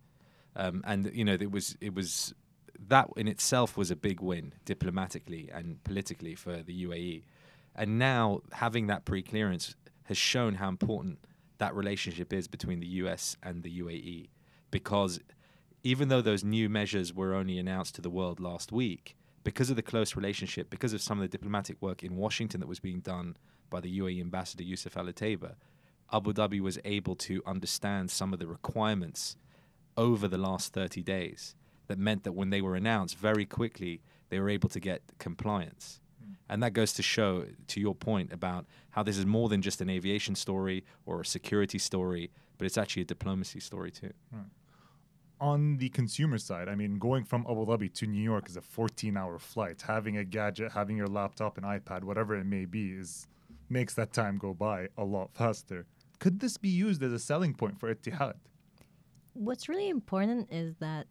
Um, 0.55 0.83
and, 0.85 1.11
you 1.13 1.25
know, 1.25 1.33
it 1.33 1.51
was, 1.51 1.75
it 1.81 1.93
was 1.93 2.33
that 2.87 3.09
in 3.17 3.27
itself 3.27 3.77
was 3.77 3.91
a 3.91 3.95
big 3.95 4.21
win 4.21 4.53
diplomatically 4.65 5.49
and 5.53 5.83
politically 5.83 6.35
for 6.35 6.61
the 6.61 6.85
UAE. 6.85 7.23
And 7.75 7.99
now 7.99 8.41
having 8.53 8.87
that 8.87 9.05
pre 9.05 9.21
clearance 9.21 9.75
has 10.03 10.17
shown 10.17 10.55
how 10.55 10.69
important 10.69 11.19
that 11.57 11.75
relationship 11.75 12.33
is 12.33 12.47
between 12.47 12.79
the 12.79 12.87
US 12.87 13.37
and 13.43 13.63
the 13.63 13.79
UAE. 13.79 14.29
Because 14.71 15.19
even 15.83 16.07
though 16.07 16.21
those 16.21 16.43
new 16.43 16.69
measures 16.69 17.13
were 17.13 17.33
only 17.33 17.57
announced 17.57 17.95
to 17.95 18.01
the 18.01 18.09
world 18.09 18.39
last 18.39 18.71
week, 18.71 19.15
because 19.43 19.69
of 19.69 19.75
the 19.75 19.81
close 19.81 20.15
relationship, 20.15 20.69
because 20.69 20.93
of 20.93 21.01
some 21.01 21.19
of 21.19 21.21
the 21.21 21.37
diplomatic 21.37 21.81
work 21.81 22.03
in 22.03 22.15
Washington 22.15 22.59
that 22.59 22.67
was 22.67 22.79
being 22.79 22.99
done 22.99 23.37
by 23.69 23.79
the 23.79 23.99
UAE 23.99 24.19
ambassador 24.19 24.63
Yusuf 24.63 24.97
Al 24.97 25.07
Abu 26.11 26.33
Dhabi 26.33 26.59
was 26.59 26.79
able 26.85 27.15
to 27.15 27.41
understand 27.45 28.11
some 28.11 28.33
of 28.33 28.39
the 28.39 28.47
requirements 28.47 29.37
over 29.97 30.27
the 30.27 30.37
last 30.37 30.73
30 30.73 31.01
days 31.03 31.55
that 31.87 31.97
meant 31.97 32.23
that 32.23 32.33
when 32.33 32.49
they 32.49 32.61
were 32.61 32.75
announced 32.75 33.17
very 33.17 33.45
quickly, 33.45 34.01
they 34.29 34.39
were 34.39 34.49
able 34.49 34.69
to 34.69 34.79
get 34.79 35.01
compliance. 35.19 35.99
And 36.49 36.61
that 36.61 36.73
goes 36.73 36.93
to 36.93 37.01
show, 37.03 37.45
to 37.67 37.79
your 37.79 37.95
point 37.95 38.31
about 38.31 38.65
how 38.91 39.03
this 39.03 39.17
is 39.17 39.25
more 39.25 39.49
than 39.49 39.61
just 39.61 39.81
an 39.81 39.89
aviation 39.89 40.35
story 40.35 40.83
or 41.05 41.21
a 41.21 41.25
security 41.25 41.79
story, 41.79 42.31
but 42.57 42.65
it's 42.65 42.77
actually 42.77 43.01
a 43.01 43.05
diplomacy 43.05 43.59
story 43.59 43.91
too. 43.91 44.11
Right. 44.31 44.43
On 45.41 45.77
the 45.77 45.89
consumer 45.89 46.37
side, 46.37 46.69
I 46.69 46.75
mean, 46.75 46.97
going 46.97 47.25
from 47.25 47.45
Abu 47.49 47.65
Dhabi 47.65 47.93
to 47.95 48.07
New 48.07 48.21
York 48.21 48.47
is 48.47 48.55
a 48.57 48.61
14 48.61 49.17
hour 49.17 49.37
flight. 49.37 49.83
Having 49.85 50.17
a 50.17 50.23
gadget, 50.23 50.71
having 50.71 50.95
your 50.95 51.07
laptop 51.07 51.57
and 51.57 51.65
iPad, 51.65 52.03
whatever 52.03 52.35
it 52.35 52.45
may 52.45 52.65
be, 52.65 52.91
is 52.91 53.27
makes 53.69 53.93
that 53.95 54.13
time 54.13 54.37
go 54.37 54.53
by 54.53 54.87
a 54.97 55.03
lot 55.03 55.33
faster. 55.33 55.85
Could 56.19 56.39
this 56.39 56.57
be 56.57 56.69
used 56.69 57.03
as 57.03 57.11
a 57.11 57.19
selling 57.19 57.53
point 57.53 57.79
for 57.79 57.93
Etihad? 57.93 58.35
What's 59.33 59.67
really 59.67 59.89
important 59.89 60.47
is 60.51 60.75
that 60.77 61.07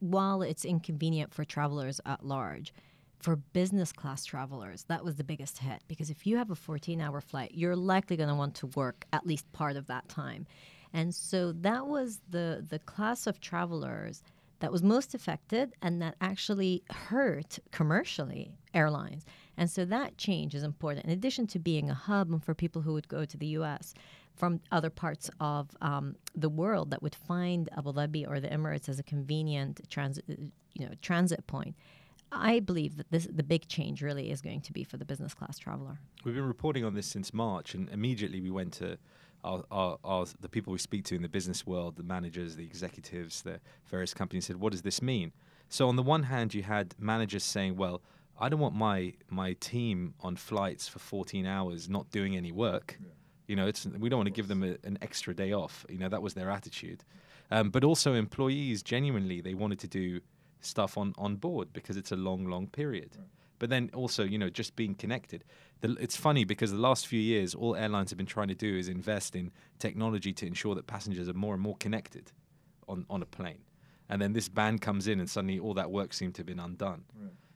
while 0.00 0.42
it's 0.42 0.64
inconvenient 0.64 1.32
for 1.32 1.44
travelers 1.44 2.00
at 2.04 2.24
large, 2.24 2.72
for 3.20 3.36
business 3.36 3.92
class 3.92 4.24
travelers, 4.24 4.84
that 4.84 5.04
was 5.04 5.16
the 5.16 5.24
biggest 5.24 5.58
hit 5.58 5.82
because 5.88 6.10
if 6.10 6.26
you 6.26 6.36
have 6.36 6.50
a 6.50 6.54
14 6.54 7.00
hour 7.00 7.20
flight, 7.20 7.52
you're 7.54 7.76
likely 7.76 8.16
going 8.16 8.28
to 8.28 8.34
want 8.34 8.54
to 8.56 8.66
work 8.68 9.06
at 9.12 9.26
least 9.26 9.50
part 9.52 9.76
of 9.76 9.86
that 9.86 10.08
time. 10.08 10.46
And 10.92 11.14
so 11.14 11.52
that 11.52 11.86
was 11.86 12.20
the, 12.30 12.64
the 12.66 12.78
class 12.78 13.26
of 13.26 13.40
travelers 13.40 14.22
that 14.60 14.72
was 14.72 14.82
most 14.82 15.14
affected 15.14 15.74
and 15.82 16.00
that 16.02 16.16
actually 16.20 16.82
hurt 16.90 17.58
commercially 17.70 18.56
airlines. 18.74 19.24
And 19.56 19.70
so 19.70 19.84
that 19.86 20.16
change 20.18 20.54
is 20.54 20.62
important. 20.62 21.06
In 21.06 21.12
addition 21.12 21.46
to 21.48 21.58
being 21.58 21.90
a 21.90 21.94
hub 21.94 22.42
for 22.42 22.54
people 22.54 22.82
who 22.82 22.92
would 22.94 23.08
go 23.08 23.24
to 23.24 23.36
the 23.36 23.46
US 23.48 23.94
from 24.36 24.60
other 24.70 24.90
parts 24.90 25.30
of 25.40 25.68
um, 25.80 26.14
the 26.34 26.48
world 26.48 26.90
that 26.90 27.02
would 27.02 27.14
find 27.14 27.68
Abu 27.76 27.92
Dhabi 27.92 28.28
or 28.28 28.40
the 28.40 28.48
Emirates 28.48 28.88
as 28.88 28.98
a 28.98 29.02
convenient 29.02 29.80
transit, 29.90 30.24
you 30.28 30.86
know, 30.86 30.92
transit 31.02 31.46
point 31.46 31.74
I 32.30 32.60
believe 32.60 32.96
that 32.96 33.10
this 33.10 33.26
the 33.30 33.42
big 33.42 33.68
change 33.68 34.02
really 34.02 34.30
is 34.30 34.40
going 34.40 34.60
to 34.62 34.72
be 34.72 34.84
for 34.84 34.96
the 34.96 35.04
business 35.04 35.34
class 35.34 35.58
traveler. 35.58 35.98
We've 36.24 36.34
been 36.34 36.44
reporting 36.44 36.84
on 36.84 36.94
this 36.94 37.06
since 37.06 37.32
March, 37.32 37.74
and 37.74 37.88
immediately 37.90 38.40
we 38.40 38.50
went 38.50 38.72
to 38.74 38.98
our, 39.44 39.64
our, 39.70 39.98
our, 40.04 40.26
the 40.40 40.48
people 40.48 40.72
we 40.72 40.78
speak 40.78 41.04
to 41.04 41.14
in 41.14 41.22
the 41.22 41.28
business 41.28 41.66
world, 41.66 41.96
the 41.96 42.02
managers, 42.02 42.56
the 42.56 42.64
executives, 42.64 43.42
the 43.42 43.60
various 43.86 44.12
companies 44.12 44.46
said, 44.46 44.56
"What 44.56 44.72
does 44.72 44.82
this 44.82 45.00
mean?" 45.00 45.32
So 45.68 45.88
on 45.88 45.96
the 45.96 46.02
one 46.02 46.24
hand, 46.24 46.54
you 46.54 46.62
had 46.62 46.94
managers 46.98 47.44
saying, 47.44 47.76
"Well, 47.76 48.02
I 48.40 48.48
don't 48.48 48.60
want 48.60 48.74
my 48.74 49.14
my 49.28 49.54
team 49.54 50.14
on 50.20 50.36
flights 50.36 50.88
for 50.88 50.98
14 50.98 51.46
hours 51.46 51.88
not 51.88 52.10
doing 52.10 52.36
any 52.36 52.52
work. 52.52 52.98
You 53.46 53.56
know, 53.56 53.66
it's 53.66 53.86
we 53.86 54.08
don't 54.08 54.18
want 54.18 54.26
to 54.26 54.32
give 54.32 54.48
them 54.48 54.62
a, 54.62 54.76
an 54.84 54.98
extra 55.02 55.34
day 55.34 55.52
off. 55.52 55.84
You 55.88 55.98
know, 55.98 56.08
that 56.08 56.22
was 56.22 56.34
their 56.34 56.50
attitude. 56.50 57.04
Um, 57.50 57.70
but 57.70 57.82
also 57.82 58.12
employees 58.12 58.82
genuinely 58.82 59.40
they 59.40 59.54
wanted 59.54 59.78
to 59.80 59.88
do 59.88 60.20
stuff 60.60 60.98
on 60.98 61.14
on 61.18 61.36
board 61.36 61.72
because 61.72 61.96
it's 61.96 62.12
a 62.12 62.16
long, 62.16 62.46
long 62.46 62.66
period. 62.68 63.16
But 63.58 63.70
then 63.70 63.90
also, 63.92 64.22
you 64.22 64.38
know, 64.38 64.50
just 64.50 64.76
being 64.76 64.94
connected. 64.94 65.44
The, 65.80 65.96
it's 66.00 66.16
funny 66.16 66.44
because 66.44 66.70
the 66.70 66.78
last 66.78 67.06
few 67.06 67.20
years, 67.20 67.54
all 67.54 67.74
airlines 67.76 68.10
have 68.10 68.16
been 68.16 68.26
trying 68.26 68.48
to 68.48 68.54
do 68.54 68.76
is 68.76 68.88
invest 68.88 69.34
in 69.34 69.50
technology 69.78 70.32
to 70.32 70.46
ensure 70.46 70.74
that 70.76 70.86
passengers 70.86 71.28
are 71.28 71.34
more 71.34 71.54
and 71.54 71.62
more 71.62 71.76
connected 71.76 72.32
on, 72.88 73.04
on 73.10 73.22
a 73.22 73.26
plane. 73.26 73.62
And 74.08 74.22
then 74.22 74.32
this 74.32 74.48
ban 74.48 74.78
comes 74.78 75.06
in, 75.06 75.20
and 75.20 75.28
suddenly 75.28 75.58
all 75.58 75.74
that 75.74 75.90
work 75.90 76.12
seemed 76.12 76.34
to 76.36 76.40
have 76.40 76.46
been 76.46 76.60
undone. 76.60 77.04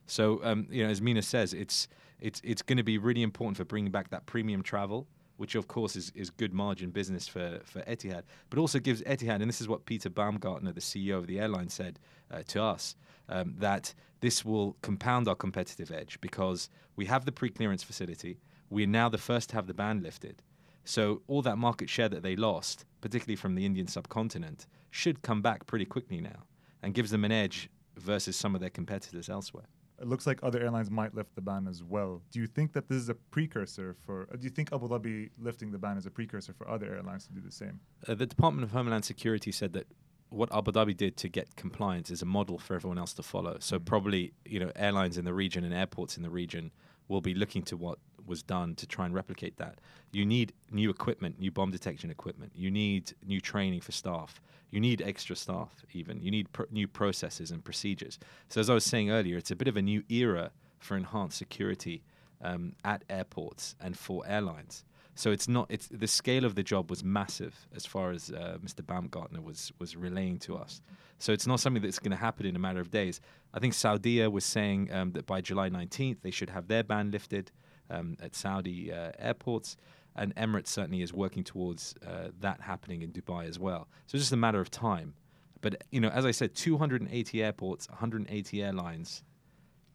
So, 0.05 0.41
um, 0.43 0.67
you 0.69 0.83
know, 0.83 0.89
as 0.89 1.01
Mina 1.01 1.21
says, 1.21 1.53
it's 1.53 1.87
it's 2.19 2.41
it's 2.43 2.61
going 2.61 2.77
to 2.77 2.83
be 2.83 2.97
really 2.97 3.23
important 3.23 3.57
for 3.57 3.65
bringing 3.65 3.91
back 3.91 4.09
that 4.09 4.25
premium 4.25 4.61
travel, 4.61 5.07
which 5.43 5.55
of 5.55 5.67
course 5.67 5.97
is, 5.97 6.09
is 6.15 6.29
good 6.29 6.53
margin 6.53 6.89
business 6.89 7.27
for, 7.27 7.59
for 7.65 7.81
Etihad, 7.81 8.23
but 8.49 8.57
also 8.57 8.79
gives 8.79 9.01
Etihad, 9.01 9.41
and 9.41 9.49
this 9.49 9.59
is 9.59 9.67
what 9.67 9.85
Peter 9.85 10.09
Baumgartner, 10.09 10.71
the 10.71 10.79
CEO 10.79 11.17
of 11.17 11.27
the 11.27 11.37
airline, 11.37 11.67
said 11.67 11.99
uh, 12.31 12.43
to 12.47 12.63
us, 12.63 12.95
um, 13.27 13.53
that 13.57 13.93
this 14.21 14.45
will 14.45 14.77
compound 14.81 15.27
our 15.27 15.35
competitive 15.35 15.91
edge 15.91 16.17
because 16.21 16.69
we 16.95 17.07
have 17.07 17.25
the 17.25 17.31
pre-clearance 17.33 17.83
facility. 17.83 18.39
We're 18.69 18.87
now 18.87 19.09
the 19.09 19.17
first 19.17 19.49
to 19.49 19.55
have 19.57 19.67
the 19.67 19.73
ban 19.73 20.01
lifted. 20.01 20.41
So 20.85 21.23
all 21.27 21.41
that 21.41 21.57
market 21.57 21.89
share 21.89 22.07
that 22.07 22.23
they 22.23 22.37
lost, 22.37 22.85
particularly 23.01 23.35
from 23.35 23.55
the 23.55 23.65
Indian 23.65 23.87
subcontinent, 23.87 24.65
should 24.91 25.23
come 25.23 25.41
back 25.41 25.67
pretty 25.67 25.83
quickly 25.83 26.21
now 26.21 26.43
and 26.81 26.93
gives 26.93 27.11
them 27.11 27.25
an 27.25 27.33
edge 27.33 27.69
versus 27.97 28.37
some 28.37 28.55
of 28.55 28.61
their 28.61 28.69
competitors 28.69 29.27
elsewhere. 29.27 29.67
It 30.03 30.09
looks 30.09 30.27
like 30.27 30.39
other 30.43 30.61
airlines 30.61 30.91
might 30.91 31.15
lift 31.15 31.33
the 31.33 31.41
ban 31.41 31.65
as 31.65 31.81
well. 31.81 32.21
Do 32.29 32.39
you 32.41 32.45
think 32.47 32.73
that 32.73 32.89
this 32.89 32.97
is 32.97 33.07
a 33.07 33.13
precursor 33.15 33.95
for? 34.05 34.27
uh, 34.31 34.35
Do 34.35 34.43
you 34.43 34.49
think 34.49 34.73
Abu 34.73 34.89
Dhabi 34.89 35.29
lifting 35.39 35.71
the 35.71 35.77
ban 35.77 35.97
is 35.97 36.05
a 36.05 36.11
precursor 36.11 36.51
for 36.53 36.69
other 36.69 36.93
airlines 36.93 37.25
to 37.27 37.31
do 37.31 37.39
the 37.39 37.51
same? 37.51 37.79
Uh, 38.05 38.13
the 38.13 38.25
Department 38.25 38.65
of 38.65 38.71
Homeland 38.71 39.05
Security 39.05 39.49
said 39.51 39.71
that 39.73 39.87
what 40.27 40.53
Abu 40.53 40.73
Dhabi 40.73 40.97
did 40.97 41.15
to 41.17 41.29
get 41.29 41.55
compliance 41.55 42.11
is 42.11 42.21
a 42.21 42.25
model 42.25 42.57
for 42.57 42.75
everyone 42.75 42.97
else 42.97 43.13
to 43.13 43.23
follow. 43.23 43.55
So 43.61 43.79
probably 43.79 44.33
you 44.45 44.59
know 44.59 44.71
airlines 44.75 45.17
in 45.17 45.23
the 45.23 45.33
region 45.33 45.63
and 45.63 45.73
airports 45.73 46.17
in 46.17 46.23
the 46.23 46.29
region 46.29 46.71
will 47.07 47.21
be 47.21 47.33
looking 47.33 47.63
to 47.63 47.77
what 47.77 47.97
was 48.25 48.43
done 48.43 48.75
to 48.75 48.87
try 48.87 49.05
and 49.05 49.13
replicate 49.13 49.57
that. 49.57 49.79
You 50.11 50.25
need 50.25 50.53
new 50.71 50.89
equipment, 50.89 51.39
new 51.39 51.51
bomb 51.51 51.71
detection 51.71 52.09
equipment. 52.09 52.51
You 52.55 52.71
need 52.71 53.13
new 53.25 53.41
training 53.41 53.81
for 53.81 53.91
staff. 53.91 54.41
You 54.71 54.79
need 54.79 55.01
extra 55.01 55.35
staff, 55.35 55.85
even. 55.93 56.21
You 56.21 56.31
need 56.31 56.51
pr- 56.51 56.63
new 56.71 56.87
processes 56.87 57.51
and 57.51 57.63
procedures. 57.63 58.19
So, 58.49 58.59
as 58.59 58.69
I 58.69 58.73
was 58.73 58.83
saying 58.83 59.11
earlier, 59.11 59.37
it's 59.37 59.51
a 59.51 59.55
bit 59.55 59.67
of 59.67 59.77
a 59.77 59.81
new 59.81 60.03
era 60.09 60.51
for 60.79 60.97
enhanced 60.97 61.37
security 61.37 62.03
um, 62.41 62.73
at 62.83 63.03
airports 63.09 63.75
and 63.79 63.97
for 63.97 64.25
airlines. 64.27 64.83
So 65.15 65.31
it's 65.31 65.47
not. 65.47 65.67
It's 65.69 65.87
the 65.87 66.07
scale 66.07 66.43
of 66.43 66.55
the 66.55 66.63
job 66.63 66.89
was 66.89 67.03
massive 67.03 67.67
as 67.75 67.85
far 67.85 68.11
as 68.11 68.31
uh, 68.31 68.57
Mr. 68.63 68.85
Baumgartner 68.85 69.41
was 69.41 69.71
was 69.79 69.95
relaying 69.95 70.39
to 70.39 70.55
us. 70.55 70.81
So 71.19 71.31
it's 71.31 71.45
not 71.45 71.59
something 71.59 71.83
that's 71.83 71.99
going 71.99 72.11
to 72.11 72.17
happen 72.17 72.45
in 72.45 72.55
a 72.55 72.59
matter 72.59 72.79
of 72.79 72.89
days. 72.89 73.21
I 73.53 73.59
think 73.59 73.73
Saudia 73.73 74.31
was 74.31 74.43
saying 74.43 74.91
um, 74.91 75.11
that 75.11 75.25
by 75.25 75.39
July 75.39 75.69
19th 75.69 76.17
they 76.21 76.31
should 76.31 76.49
have 76.49 76.67
their 76.67 76.83
ban 76.83 77.11
lifted 77.11 77.51
um, 77.89 78.17
at 78.21 78.35
Saudi 78.35 78.91
uh, 78.91 79.11
airports, 79.19 79.77
and 80.15 80.35
Emirates 80.35 80.67
certainly 80.67 81.01
is 81.01 81.13
working 81.13 81.43
towards 81.43 81.95
uh, 82.05 82.29
that 82.39 82.61
happening 82.61 83.01
in 83.01 83.11
Dubai 83.11 83.47
as 83.47 83.59
well. 83.59 83.87
So 84.07 84.15
it's 84.15 84.23
just 84.23 84.31
a 84.33 84.37
matter 84.37 84.61
of 84.61 84.69
time. 84.69 85.13
But 85.61 85.83
you 85.91 85.99
know, 85.99 86.09
as 86.09 86.25
I 86.25 86.31
said, 86.31 86.55
280 86.55 87.43
airports, 87.43 87.89
180 87.89 88.61
airlines, 88.61 89.23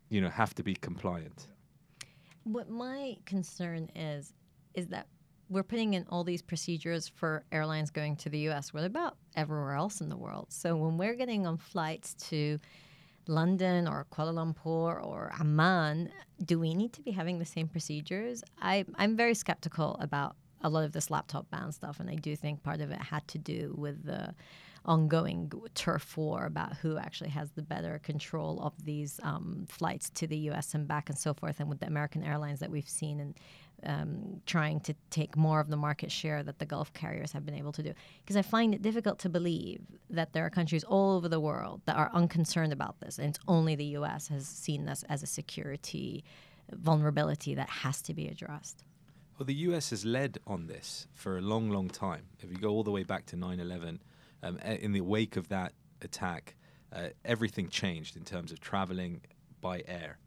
you 0.09 0.21
know, 0.21 0.31
have 0.31 0.55
to 0.55 0.63
be 0.63 0.75
compliant. 0.75 1.47
What 2.45 2.71
my 2.71 3.19
concern 3.27 3.91
is, 3.95 4.33
is 4.75 4.87
that 4.89 5.07
we're 5.51 5.63
putting 5.63 5.95
in 5.95 6.07
all 6.09 6.25
these 6.25 6.43
procedures 6.43 7.09
for 7.09 7.45
airlines 7.53 7.91
going 7.91 8.17
to 8.17 8.29
the 8.29 8.49
US. 8.51 8.73
What 8.73 8.85
about 8.85 9.17
everywhere 9.37 9.75
else 9.75 10.01
in 10.01 10.09
the 10.09 10.17
world? 10.17 10.47
So 10.51 10.77
when 10.77 10.99
we're 10.99 11.15
getting 11.15 11.47
on 11.47 11.57
flights 11.57 12.15
to 12.29 12.59
London 13.29 13.87
or 13.87 14.07
Kuala 14.11 14.35
Lumpur 14.35 15.05
or 15.05 15.33
Amman, 15.39 16.11
do 16.45 16.59
we 16.59 16.75
need 16.75 16.93
to 16.95 17.03
be 17.03 17.11
having 17.11 17.39
the 17.39 17.45
same 17.45 17.69
procedures? 17.69 18.43
I, 18.61 18.85
I'm 18.97 19.17
very 19.17 19.35
skeptical 19.35 19.97
about 20.01 20.35
a 20.63 20.69
lot 20.69 20.85
of 20.85 20.93
this 20.93 21.11
laptop 21.11 21.49
ban 21.51 21.71
stuff, 21.71 22.01
and 22.01 22.11
I 22.11 22.17
do 22.17 22.35
think 22.35 22.63
part 22.63 22.81
of 22.81 22.91
it 22.91 23.01
had 23.01 23.27
to 23.29 23.39
do 23.39 23.75
with 23.77 24.05
the 24.05 24.35
ongoing 24.85 25.53
turf 25.75 26.17
war 26.17 26.47
about 26.47 26.77
who 26.79 26.97
actually 26.97 27.31
has 27.31 27.51
the 27.51 27.63
better 27.63 28.01
control 28.03 28.61
of 28.61 28.73
these 28.85 29.21
um, 29.23 29.67
flights 29.69 30.09
to 30.11 30.27
the 30.27 30.37
U.S. 30.39 30.75
and 30.75 30.89
back 30.89 31.11
and 31.11 31.19
so 31.19 31.35
forth, 31.35 31.61
and 31.61 31.69
with 31.69 31.81
the 31.81 31.87
American 31.87 32.25
airlines 32.25 32.61
that 32.61 32.71
we've 32.71 32.89
seen 32.89 33.21
and 33.21 33.35
um, 33.85 34.41
trying 34.47 34.81
to 34.81 34.95
take 35.11 35.37
more 35.37 35.61
of 35.61 35.69
the 35.69 35.77
market 35.77 36.11
share 36.11 36.43
that 36.43 36.59
the 36.59 36.67
Gulf 36.67 36.93
carriers 36.93 37.33
have 37.33 37.47
been 37.47 37.55
able 37.55 37.73
to 37.73 37.83
do. 37.83 37.93
Because 38.21 38.37
I 38.37 38.43
find 38.43 38.75
it 38.75 38.83
difficult 38.83 39.19
to 39.21 39.29
believe 39.29 39.81
that 40.11 40.33
there 40.33 40.45
are 40.45 40.51
countries 40.51 40.85
all 40.85 41.17
over 41.17 41.29
the 41.29 41.41
world 41.41 41.83
that 41.87 41.97
are 41.97 42.11
unconcerned 42.13 42.73
about 42.73 43.01
this, 43.01 43.19
and 43.19 43.29
it's 43.29 43.39
only 43.47 43.75
the 43.75 43.85
U.S. 43.85 44.29
has 44.29 44.47
seen 44.47 44.85
this 44.85 45.05
as 45.09 45.23
a 45.23 45.27
security 45.27 46.25
vulnerability 46.73 47.55
that 47.55 47.69
has 47.69 48.03
to 48.03 48.15
be 48.15 48.29
addressed. 48.29 48.85
Well, 49.39 49.47
the 49.47 49.55
US 49.55 49.91
has 49.91 50.05
led 50.05 50.39
on 50.47 50.67
this 50.67 51.07
for 51.15 51.39
a 51.39 51.41
long, 51.41 51.71
long 51.71 51.89
time. 51.89 52.25
If 52.41 52.51
you 52.51 52.57
go 52.57 52.71
all 52.71 52.83
the 52.83 52.91
way 52.91 53.05
back 53.05 53.27
to 53.27 53.37
9 53.37 53.61
11, 53.61 54.03
um, 54.43 54.59
in 54.59 54.93
the 54.93 55.01
wake 55.01 55.37
of 55.37 55.49
that 55.49 55.73
attack, 56.03 56.57
uh, 56.93 57.09
everything 57.25 57.69
changed 57.69 58.17
in 58.17 58.25
terms 58.25 58.51
of 58.51 58.61
traveling 58.61 59.21
by 59.61 59.83
air. 59.87 60.19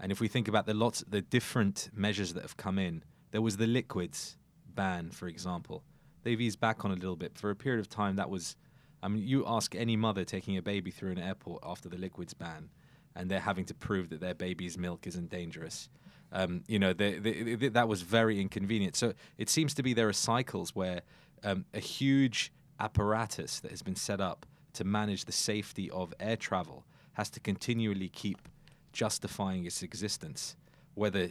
And 0.00 0.12
if 0.12 0.20
we 0.20 0.28
think 0.28 0.48
about 0.48 0.66
the 0.66 0.74
lots, 0.74 1.02
the 1.08 1.22
different 1.22 1.90
measures 1.94 2.34
that 2.34 2.42
have 2.42 2.56
come 2.56 2.78
in, 2.78 3.02
there 3.30 3.42
was 3.42 3.56
the 3.56 3.66
liquids 3.66 4.36
ban, 4.74 5.10
for 5.10 5.26
example. 5.28 5.82
They've 6.22 6.40
eased 6.40 6.60
back 6.60 6.84
on 6.84 6.90
a 6.90 6.94
little 6.94 7.16
bit. 7.16 7.38
For 7.38 7.50
a 7.50 7.56
period 7.56 7.80
of 7.80 7.88
time, 7.88 8.16
that 8.16 8.28
was, 8.28 8.56
I 9.02 9.08
mean, 9.08 9.26
you 9.26 9.44
ask 9.46 9.74
any 9.74 9.96
mother 9.96 10.24
taking 10.24 10.56
a 10.56 10.62
baby 10.62 10.90
through 10.90 11.12
an 11.12 11.18
airport 11.18 11.62
after 11.64 11.88
the 11.88 11.96
liquids 11.96 12.34
ban, 12.34 12.68
and 13.14 13.30
they're 13.30 13.40
having 13.40 13.64
to 13.66 13.74
prove 13.74 14.10
that 14.10 14.20
their 14.20 14.34
baby's 14.34 14.76
milk 14.76 15.06
isn't 15.06 15.30
dangerous. 15.30 15.88
Um, 16.32 16.64
you 16.66 16.78
know, 16.78 16.92
they, 16.92 17.18
they, 17.18 17.54
they- 17.54 17.68
that 17.68 17.88
was 17.88 18.02
very 18.02 18.40
inconvenient. 18.40 18.96
So 18.96 19.14
it 19.38 19.48
seems 19.48 19.72
to 19.74 19.82
be 19.82 19.94
there 19.94 20.08
are 20.08 20.12
cycles 20.12 20.74
where 20.74 21.02
um, 21.44 21.64
a 21.72 21.80
huge 21.80 22.52
apparatus 22.80 23.60
that 23.60 23.70
has 23.70 23.82
been 23.82 23.96
set 23.96 24.20
up 24.20 24.44
to 24.74 24.84
manage 24.84 25.24
the 25.24 25.32
safety 25.32 25.90
of 25.90 26.12
air 26.20 26.36
travel 26.36 26.84
has 27.14 27.30
to 27.30 27.40
continually 27.40 28.08
keep 28.10 28.48
justifying 28.96 29.66
its 29.66 29.82
existence, 29.82 30.56
whether, 30.94 31.24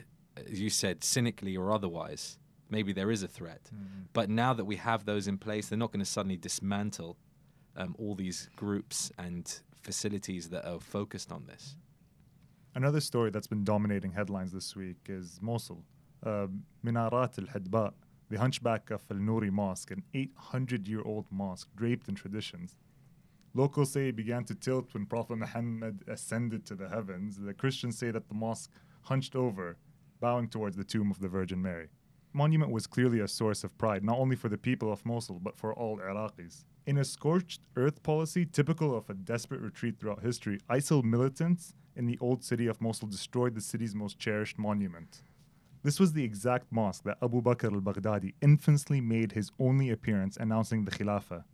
as 0.52 0.62
you 0.62 0.70
said, 0.70 1.04
cynically 1.04 1.58
or 1.58 1.72
otherwise. 1.72 2.38
Maybe 2.70 2.94
there 2.94 3.12
is 3.12 3.24
a 3.24 3.28
threat. 3.28 3.62
But 4.14 4.30
now 4.30 4.54
that 4.54 4.66
we 4.66 4.76
have 4.78 5.06
those 5.06 5.28
in 5.28 5.38
place, 5.38 5.68
they're 5.68 5.78
not 5.86 5.92
going 5.92 6.06
to 6.08 6.12
suddenly 6.18 6.38
dismantle 6.38 7.18
um, 7.76 7.96
all 8.00 8.16
these 8.16 8.50
groups 8.56 9.12
and 9.18 9.44
facilities 9.82 10.50
that 10.50 10.64
are 10.66 10.80
focused 10.80 11.32
on 11.32 11.46
this. 11.48 11.76
Another 12.76 13.00
story 13.00 13.30
that's 13.32 13.48
been 13.48 13.64
dominating 13.64 14.12
headlines 14.12 14.52
this 14.52 14.76
week 14.76 14.98
is 15.08 15.40
Mosul. 15.42 15.84
Uh, 16.24 16.48
Minarat 16.86 17.40
al 17.40 17.48
Hadba, 17.54 17.94
the 18.30 18.38
hunchback 18.38 18.92
of 18.92 19.02
Al 19.12 19.18
Nuri 19.18 19.52
Mosque, 19.52 19.92
an 19.92 20.04
800 20.14 20.88
year 20.88 21.02
old 21.04 21.26
mosque 21.32 21.70
draped 21.76 22.08
in 22.10 22.16
traditions. 22.16 22.76
Locals 23.58 23.94
say 23.94 24.10
it 24.10 24.18
began 24.18 24.44
to 24.44 24.54
tilt 24.54 24.94
when 24.94 25.06
Prophet 25.06 25.38
Muhammad 25.38 26.04
ascended 26.10 26.66
to 26.66 26.76
the 26.76 26.90
heavens. 26.90 27.40
The 27.40 27.54
Christians 27.54 27.98
say 27.98 28.12
that 28.12 28.28
the 28.28 28.34
mosque 28.36 28.70
hunched 29.04 29.34
over, 29.34 29.78
bowing 30.20 30.50
towards 30.50 30.76
the 30.76 30.84
tomb 30.84 31.10
of 31.10 31.22
the 31.22 31.30
Virgin 31.30 31.62
Mary. 31.62 31.88
Monument 32.34 32.70
was 32.70 32.86
clearly 32.86 33.22
a 33.22 33.30
source 33.30 33.64
of 33.64 33.78
pride, 33.78 34.04
not 34.04 34.20
only 34.20 34.36
for 34.36 34.50
the 34.50 34.58
people 34.58 34.92
of 34.92 35.06
Mosul, 35.06 35.40
but 35.40 35.58
for 35.58 35.74
all 35.74 36.00
Iraqis. 36.00 36.66
In 36.86 36.98
a 36.98 37.06
scorched 37.06 37.62
earth 37.78 38.04
policy 38.04 38.46
typical 38.46 38.94
of 38.94 39.10
a 39.10 39.14
desperate 39.14 39.62
retreat 39.62 39.98
throughout 39.98 40.22
history, 40.22 40.60
ISIL 40.70 41.02
militants 41.02 41.74
in 41.96 42.08
the 42.08 42.18
old 42.20 42.44
city 42.44 42.68
of 42.68 42.82
Mosul 42.82 43.08
destroyed 43.08 43.56
the 43.56 43.62
city's 43.62 43.96
most 43.96 44.20
cherished 44.20 44.60
monument. 44.60 45.22
This 45.82 45.98
was 45.98 46.12
the 46.12 46.26
exact 46.26 46.74
mosque 46.74 47.06
that 47.06 47.20
Abu 47.22 47.42
Bakr 47.42 47.74
al 47.74 47.80
Baghdadi 47.80 48.34
infamously 48.42 49.00
made 49.00 49.32
his 49.32 49.50
only 49.60 49.92
appearance 49.92 50.36
announcing 50.36 50.84
the 50.84 50.92
Khilafah. 50.92 51.46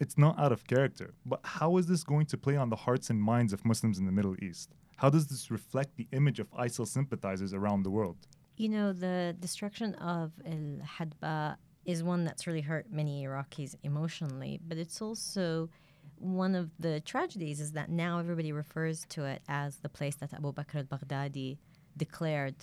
It's 0.00 0.16
not 0.16 0.38
out 0.38 0.50
of 0.50 0.66
character, 0.66 1.12
but 1.26 1.40
how 1.44 1.76
is 1.76 1.86
this 1.86 2.02
going 2.02 2.24
to 2.26 2.38
play 2.38 2.56
on 2.56 2.70
the 2.70 2.76
hearts 2.76 3.10
and 3.10 3.22
minds 3.22 3.52
of 3.52 3.66
Muslims 3.66 3.98
in 3.98 4.06
the 4.06 4.12
Middle 4.12 4.34
East? 4.42 4.70
How 4.96 5.10
does 5.10 5.26
this 5.26 5.50
reflect 5.50 5.96
the 5.96 6.08
image 6.12 6.40
of 6.40 6.50
ISIL 6.52 6.88
sympathizers 6.88 7.52
around 7.52 7.82
the 7.82 7.90
world? 7.90 8.16
You 8.56 8.70
know, 8.70 8.92
the 8.94 9.36
destruction 9.38 9.94
of 9.96 10.32
Al 10.46 10.80
Hadba 10.96 11.56
is 11.84 12.02
one 12.02 12.24
that's 12.24 12.46
really 12.46 12.62
hurt 12.62 12.90
many 12.90 13.24
Iraqis 13.24 13.74
emotionally, 13.82 14.58
but 14.66 14.78
it's 14.78 15.02
also 15.02 15.68
one 16.16 16.54
of 16.54 16.70
the 16.78 17.00
tragedies 17.00 17.60
is 17.60 17.72
that 17.72 17.90
now 17.90 18.18
everybody 18.18 18.52
refers 18.52 19.04
to 19.10 19.24
it 19.24 19.42
as 19.48 19.76
the 19.76 19.88
place 19.88 20.16
that 20.16 20.32
Abu 20.32 20.52
Bakr 20.52 20.76
al 20.76 20.84
Baghdadi 20.84 21.58
declared 21.96 22.54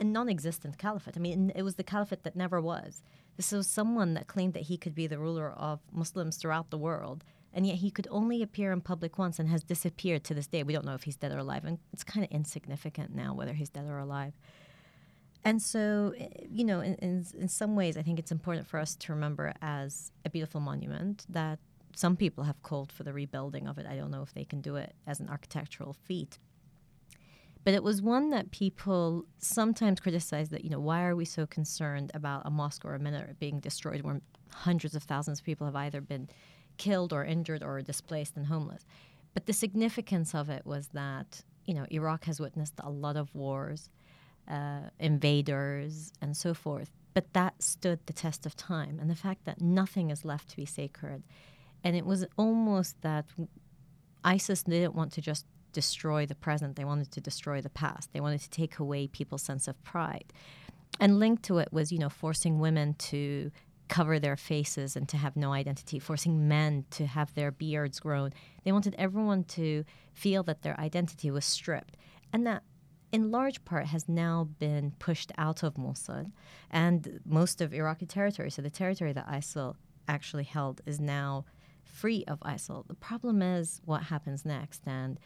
a 0.00 0.04
non 0.04 0.28
existent 0.28 0.78
caliphate. 0.78 1.16
I 1.16 1.20
mean, 1.20 1.52
it 1.54 1.62
was 1.62 1.76
the 1.76 1.84
caliphate 1.84 2.22
that 2.24 2.36
never 2.36 2.60
was. 2.60 3.02
This 3.38 3.52
was 3.52 3.68
someone 3.68 4.14
that 4.14 4.26
claimed 4.26 4.52
that 4.54 4.64
he 4.64 4.76
could 4.76 4.96
be 4.96 5.06
the 5.06 5.18
ruler 5.18 5.50
of 5.52 5.78
Muslims 5.92 6.36
throughout 6.36 6.70
the 6.70 6.76
world, 6.76 7.24
And 7.52 7.66
yet 7.66 7.76
he 7.76 7.90
could 7.90 8.06
only 8.10 8.42
appear 8.42 8.72
in 8.72 8.80
public 8.80 9.16
once 9.16 9.38
and 9.38 9.48
has 9.48 9.62
disappeared 9.62 10.22
to 10.24 10.34
this 10.34 10.46
day. 10.46 10.62
We 10.62 10.72
don't 10.72 10.84
know 10.84 10.94
if 10.94 11.04
he's 11.04 11.16
dead 11.16 11.32
or 11.32 11.38
alive. 11.38 11.64
And 11.64 11.78
it's 11.92 12.04
kind 12.04 12.24
of 12.24 12.30
insignificant 12.30 13.14
now 13.14 13.32
whether 13.34 13.54
he's 13.54 13.70
dead 13.70 13.86
or 13.86 13.98
alive. 13.98 14.34
And 15.44 15.62
so, 15.62 16.14
eh, 16.18 16.28
you 16.50 16.64
know, 16.64 16.80
in, 16.80 16.94
in, 16.96 17.26
in 17.38 17.48
some 17.48 17.74
ways, 17.74 17.96
I 17.96 18.02
think 18.02 18.18
it's 18.18 18.32
important 18.32 18.66
for 18.66 18.78
us 18.78 18.96
to 18.96 19.12
remember 19.12 19.54
as 19.62 20.12
a 20.24 20.30
beautiful 20.30 20.60
monument 20.60 21.24
that 21.28 21.58
some 21.94 22.16
people 22.16 22.44
have 22.44 22.62
called 22.62 22.92
for 22.92 23.02
the 23.02 23.12
rebuilding 23.12 23.66
of 23.66 23.78
it. 23.78 23.86
I 23.86 23.96
don't 23.96 24.10
know 24.10 24.22
if 24.22 24.34
they 24.34 24.44
can 24.44 24.60
do 24.60 24.76
it 24.76 24.94
as 25.06 25.20
an 25.20 25.28
architectural 25.28 25.94
feat. 25.94 26.38
But 27.68 27.74
it 27.74 27.82
was 27.82 28.00
one 28.00 28.30
that 28.30 28.50
people 28.50 29.26
sometimes 29.36 30.00
criticize 30.00 30.48
that, 30.48 30.64
you 30.64 30.70
know, 30.70 30.80
why 30.80 31.02
are 31.02 31.14
we 31.14 31.26
so 31.26 31.44
concerned 31.44 32.10
about 32.14 32.40
a 32.46 32.50
mosque 32.50 32.82
or 32.86 32.94
a 32.94 32.98
minaret 32.98 33.38
being 33.38 33.60
destroyed 33.60 34.00
when 34.00 34.22
hundreds 34.50 34.94
of 34.94 35.02
thousands 35.02 35.40
of 35.40 35.44
people 35.44 35.66
have 35.66 35.76
either 35.76 36.00
been 36.00 36.30
killed 36.78 37.12
or 37.12 37.26
injured 37.26 37.62
or 37.62 37.82
displaced 37.82 38.36
and 38.36 38.46
homeless? 38.46 38.86
But 39.34 39.44
the 39.44 39.52
significance 39.52 40.34
of 40.34 40.48
it 40.48 40.64
was 40.64 40.88
that, 40.94 41.42
you 41.66 41.74
know, 41.74 41.84
Iraq 41.90 42.24
has 42.24 42.40
witnessed 42.40 42.72
a 42.78 42.88
lot 42.88 43.18
of 43.18 43.34
wars, 43.34 43.90
uh, 44.50 44.88
invaders, 44.98 46.10
and 46.22 46.34
so 46.34 46.54
forth. 46.54 46.90
But 47.12 47.34
that 47.34 47.62
stood 47.62 47.98
the 48.06 48.14
test 48.14 48.46
of 48.46 48.56
time. 48.56 48.98
And 48.98 49.10
the 49.10 49.14
fact 49.14 49.44
that 49.44 49.60
nothing 49.60 50.08
is 50.08 50.24
left 50.24 50.48
to 50.48 50.56
be 50.56 50.64
sacred. 50.64 51.22
And 51.84 51.94
it 51.94 52.06
was 52.06 52.24
almost 52.38 52.98
that 53.02 53.26
ISIS 54.24 54.62
didn't 54.62 54.94
want 54.94 55.12
to 55.12 55.20
just 55.20 55.44
destroy 55.82 56.26
the 56.26 56.34
present, 56.46 56.74
they 56.74 56.84
wanted 56.92 57.10
to 57.12 57.20
destroy 57.20 57.58
the 57.60 57.76
past. 57.84 58.12
They 58.12 58.24
wanted 58.26 58.40
to 58.40 58.50
take 58.50 58.78
away 58.78 59.06
people's 59.06 59.42
sense 59.50 59.68
of 59.68 59.82
pride. 59.84 60.32
And 60.98 61.20
linked 61.20 61.44
to 61.44 61.58
it 61.58 61.72
was, 61.72 61.92
you 61.92 62.00
know, 62.00 62.08
forcing 62.08 62.58
women 62.58 62.94
to 63.10 63.52
cover 63.88 64.18
their 64.18 64.36
faces 64.36 64.96
and 64.96 65.08
to 65.08 65.16
have 65.16 65.36
no 65.36 65.52
identity, 65.52 65.98
forcing 65.98 66.48
men 66.48 66.84
to 66.90 67.06
have 67.06 67.32
their 67.34 67.52
beards 67.52 68.00
grown. 68.00 68.30
They 68.64 68.72
wanted 68.72 68.94
everyone 68.98 69.44
to 69.58 69.84
feel 70.12 70.42
that 70.44 70.62
their 70.62 70.78
identity 70.80 71.30
was 71.30 71.44
stripped. 71.44 71.96
And 72.32 72.46
that 72.46 72.62
in 73.12 73.30
large 73.30 73.64
part 73.64 73.86
has 73.86 74.08
now 74.08 74.48
been 74.58 74.92
pushed 74.98 75.30
out 75.38 75.62
of 75.62 75.78
Mosul 75.78 76.26
and 76.70 77.20
most 77.24 77.60
of 77.60 77.72
Iraqi 77.72 78.06
territory. 78.06 78.50
So 78.50 78.62
the 78.62 78.78
territory 78.82 79.12
that 79.12 79.28
ISIL 79.28 79.76
actually 80.08 80.44
held 80.44 80.80
is 80.84 80.98
now 81.00 81.44
free 81.84 82.24
of 82.28 82.38
ISIL. 82.40 82.86
The 82.86 82.94
problem 82.94 83.42
is 83.42 83.80
what 83.84 84.04
happens 84.04 84.44
next. 84.44 84.82
And 84.86 85.18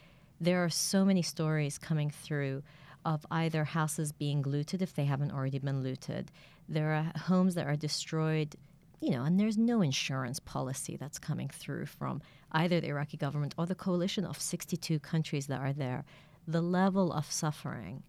there 0.43 0.63
are 0.63 0.69
so 0.69 1.05
many 1.05 1.21
stories 1.21 1.77
coming 1.77 2.09
through 2.09 2.63
of 3.05 3.25
either 3.31 3.63
houses 3.63 4.11
being 4.11 4.41
looted 4.41 4.81
if 4.81 4.93
they 4.93 5.05
haven't 5.05 5.31
already 5.31 5.59
been 5.59 5.81
looted. 5.81 6.31
There 6.67 6.93
are 6.93 7.11
homes 7.17 7.55
that 7.55 7.65
are 7.67 7.75
destroyed, 7.75 8.55
you 8.99 9.11
know, 9.11 9.23
and 9.23 9.39
there's 9.39 9.57
no 9.57 9.81
insurance 9.81 10.39
policy 10.39 10.97
that's 10.97 11.19
coming 11.19 11.49
through 11.49 11.85
from 11.85 12.21
either 12.51 12.79
the 12.81 12.87
Iraqi 12.87 13.17
government 13.17 13.55
or 13.57 13.65
the 13.65 13.75
coalition 13.75 14.25
of 14.25 14.39
62 14.39 14.99
countries 14.99 15.47
that 15.47 15.61
are 15.61 15.73
there. 15.73 16.03
The 16.47 16.61
level 16.61 17.13
of 17.13 17.31
suffering 17.31 18.03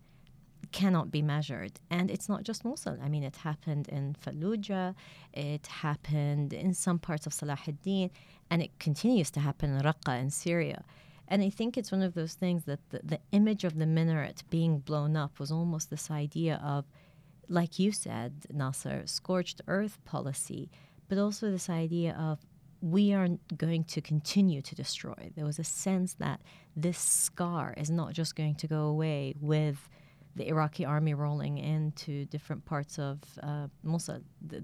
cannot 0.72 1.12
be 1.12 1.22
measured. 1.22 1.78
And 1.90 2.10
it's 2.10 2.28
not 2.28 2.42
just 2.42 2.64
Mosul. 2.64 2.98
I 3.00 3.08
mean, 3.08 3.22
it 3.22 3.36
happened 3.36 3.88
in 3.88 4.16
Fallujah, 4.24 4.94
it 5.32 5.66
happened 5.68 6.52
in 6.52 6.74
some 6.74 6.98
parts 6.98 7.26
of 7.26 7.32
Salahuddin, 7.32 8.10
and 8.50 8.60
it 8.60 8.76
continues 8.80 9.30
to 9.32 9.40
happen 9.40 9.76
in 9.76 9.82
Raqqa 9.82 10.20
in 10.20 10.30
Syria. 10.30 10.84
And 11.28 11.42
I 11.42 11.50
think 11.50 11.76
it's 11.76 11.90
one 11.90 12.02
of 12.02 12.14
those 12.14 12.34
things 12.34 12.64
that 12.64 12.80
the, 12.90 13.00
the 13.02 13.20
image 13.32 13.64
of 13.64 13.78
the 13.78 13.86
minaret 13.86 14.44
being 14.50 14.78
blown 14.78 15.16
up 15.16 15.40
was 15.40 15.50
almost 15.50 15.90
this 15.90 16.10
idea 16.10 16.60
of, 16.62 16.84
like 17.48 17.78
you 17.78 17.92
said, 17.92 18.44
Naser, 18.52 19.08
scorched 19.08 19.62
earth 19.66 19.98
policy, 20.04 20.70
but 21.08 21.18
also 21.18 21.50
this 21.50 21.70
idea 21.70 22.14
of 22.18 22.38
we 22.80 23.14
are 23.14 23.28
going 23.56 23.84
to 23.84 24.02
continue 24.02 24.60
to 24.60 24.74
destroy. 24.74 25.30
There 25.34 25.46
was 25.46 25.58
a 25.58 25.64
sense 25.64 26.14
that 26.14 26.42
this 26.76 26.98
scar 26.98 27.72
is 27.78 27.90
not 27.90 28.12
just 28.12 28.36
going 28.36 28.56
to 28.56 28.66
go 28.66 28.82
away 28.82 29.34
with 29.40 29.88
the 30.36 30.48
Iraqi 30.48 30.84
army 30.84 31.14
rolling 31.14 31.56
into 31.58 32.26
different 32.26 32.64
parts 32.66 32.98
of 32.98 33.20
uh, 33.42 33.68
Mosul. 33.82 34.20
The, 34.46 34.62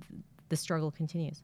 the 0.51 0.57
struggle 0.57 0.91
continues. 0.91 1.43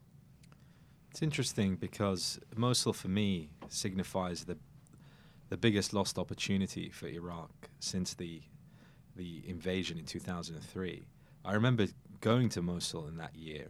It's 1.11 1.23
interesting 1.23 1.77
because 1.77 2.39
Mosul 2.55 2.93
for 2.93 3.09
me 3.09 3.49
signifies 3.71 4.45
the 4.45 4.59
the 5.49 5.57
biggest 5.57 5.93
lost 5.93 6.19
opportunity 6.19 6.91
for 6.91 7.07
Iraq 7.07 7.69
since 7.79 8.15
the 8.15 8.43
the 9.15 9.43
invasion 9.49 9.99
in 9.99 10.05
2003. 10.05 11.07
I 11.43 11.55
remember 11.55 11.87
going 12.21 12.51
to 12.51 12.61
Mosul 12.61 13.07
in 13.07 13.17
that 13.17 13.35
year, 13.35 13.69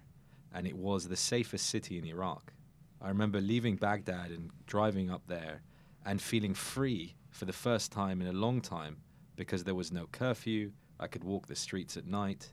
and 0.52 0.66
it 0.66 0.76
was 0.76 1.06
the 1.06 1.16
safest 1.16 1.68
city 1.68 1.98
in 1.98 2.04
Iraq. 2.04 2.52
I 3.00 3.08
remember 3.08 3.40
leaving 3.40 3.76
Baghdad 3.76 4.30
and 4.30 4.50
driving 4.66 5.10
up 5.10 5.22
there 5.28 5.62
and 6.04 6.20
feeling 6.20 6.54
free 6.54 7.14
for 7.30 7.44
the 7.44 7.52
first 7.52 7.92
time 7.92 8.20
in 8.20 8.26
a 8.26 8.32
long 8.32 8.60
time 8.60 8.96
because 9.36 9.64
there 9.64 9.74
was 9.74 9.92
no 9.92 10.06
curfew. 10.10 10.72
I 10.98 11.06
could 11.06 11.22
walk 11.22 11.46
the 11.46 11.54
streets 11.54 11.96
at 11.96 12.06
night. 12.06 12.52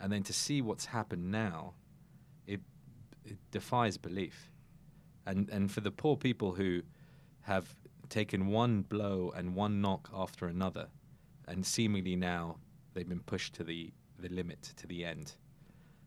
And 0.00 0.12
then 0.12 0.22
to 0.22 0.32
see 0.32 0.62
what's 0.62 0.86
happened 0.86 1.30
now, 1.30 1.74
it, 2.46 2.60
it 3.24 3.36
defies 3.50 3.98
belief. 3.98 4.50
And, 5.26 5.48
and 5.50 5.70
for 5.70 5.80
the 5.80 5.90
poor 5.90 6.16
people 6.16 6.52
who 6.52 6.82
have 7.42 7.74
taken 8.10 8.48
one 8.48 8.82
blow 8.82 9.32
and 9.34 9.54
one 9.54 9.80
knock 9.80 10.10
after 10.14 10.46
another, 10.46 10.88
and 11.48 11.64
seemingly 11.64 12.16
now 12.16 12.56
they've 12.92 13.08
been 13.08 13.20
pushed 13.20 13.54
to 13.54 13.64
the, 13.64 13.92
the 14.18 14.28
limit, 14.28 14.74
to 14.76 14.86
the 14.86 15.04
end. 15.04 15.32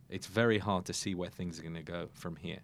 It's 0.10 0.28
very 0.28 0.60
hard 0.60 0.86
to 0.86 0.94
see 0.94 1.16
where 1.16 1.30
things 1.30 1.60
are 1.60 1.64
going 1.64 1.74
to 1.74 1.82
go 1.82 2.10
from 2.14 2.36
here. 2.36 2.60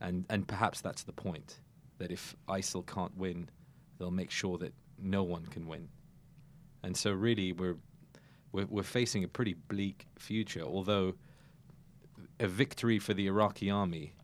And, 0.00 0.24
and 0.30 0.46
perhaps 0.46 0.80
that's 0.80 1.02
the 1.02 1.12
point 1.12 1.60
that 1.98 2.10
if 2.10 2.36
ISIL 2.48 2.86
can't 2.86 3.16
win, 3.16 3.48
they'll 3.98 4.10
make 4.10 4.30
sure 4.30 4.56
that 4.58 4.72
no 5.02 5.22
one 5.22 5.46
can 5.46 5.66
win. 5.66 5.88
And 6.82 6.96
so, 6.96 7.12
really, 7.12 7.52
we're, 7.52 7.76
we're, 8.52 8.66
we're 8.66 8.82
facing 8.82 9.24
a 9.24 9.28
pretty 9.28 9.54
bleak 9.68 10.06
future, 10.18 10.62
although 10.62 11.14
a 12.38 12.46
victory 12.46 12.98
for 12.98 13.12
the 13.12 13.26
Iraqi 13.26 13.70
army, 13.70 14.14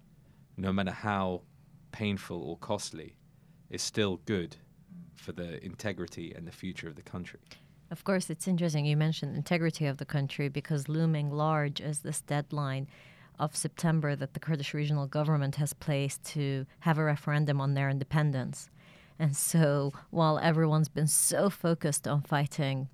no 0.56 0.72
matter 0.72 0.90
how 0.90 1.42
painful 1.92 2.42
or 2.42 2.56
costly, 2.58 3.16
is 3.70 3.82
still 3.82 4.20
good 4.26 4.56
for 5.14 5.32
the 5.32 5.64
integrity 5.64 6.32
and 6.34 6.46
the 6.46 6.52
future 6.52 6.88
of 6.88 6.96
the 6.96 7.02
country. 7.02 7.40
Of 7.90 8.04
course, 8.04 8.30
it's 8.30 8.48
interesting 8.48 8.84
you 8.84 8.96
mentioned 8.96 9.36
integrity 9.36 9.86
of 9.86 9.98
the 9.98 10.04
country 10.04 10.48
because 10.48 10.88
looming 10.88 11.30
large 11.30 11.80
is 11.80 12.00
this 12.00 12.20
deadline 12.20 12.88
of 13.38 13.54
September 13.54 14.16
that 14.16 14.34
the 14.34 14.40
Kurdish 14.40 14.74
regional 14.74 15.06
government 15.06 15.56
has 15.56 15.72
placed 15.72 16.24
to 16.24 16.66
have 16.80 16.98
a 16.98 17.04
referendum 17.04 17.60
on 17.60 17.74
their 17.74 17.88
independence. 17.88 18.70
And 19.18 19.36
so, 19.36 19.92
while 20.10 20.38
everyone's 20.38 20.88
been 20.88 21.06
so 21.06 21.48
focused 21.48 22.06
on 22.08 22.22
fighting 22.22 22.88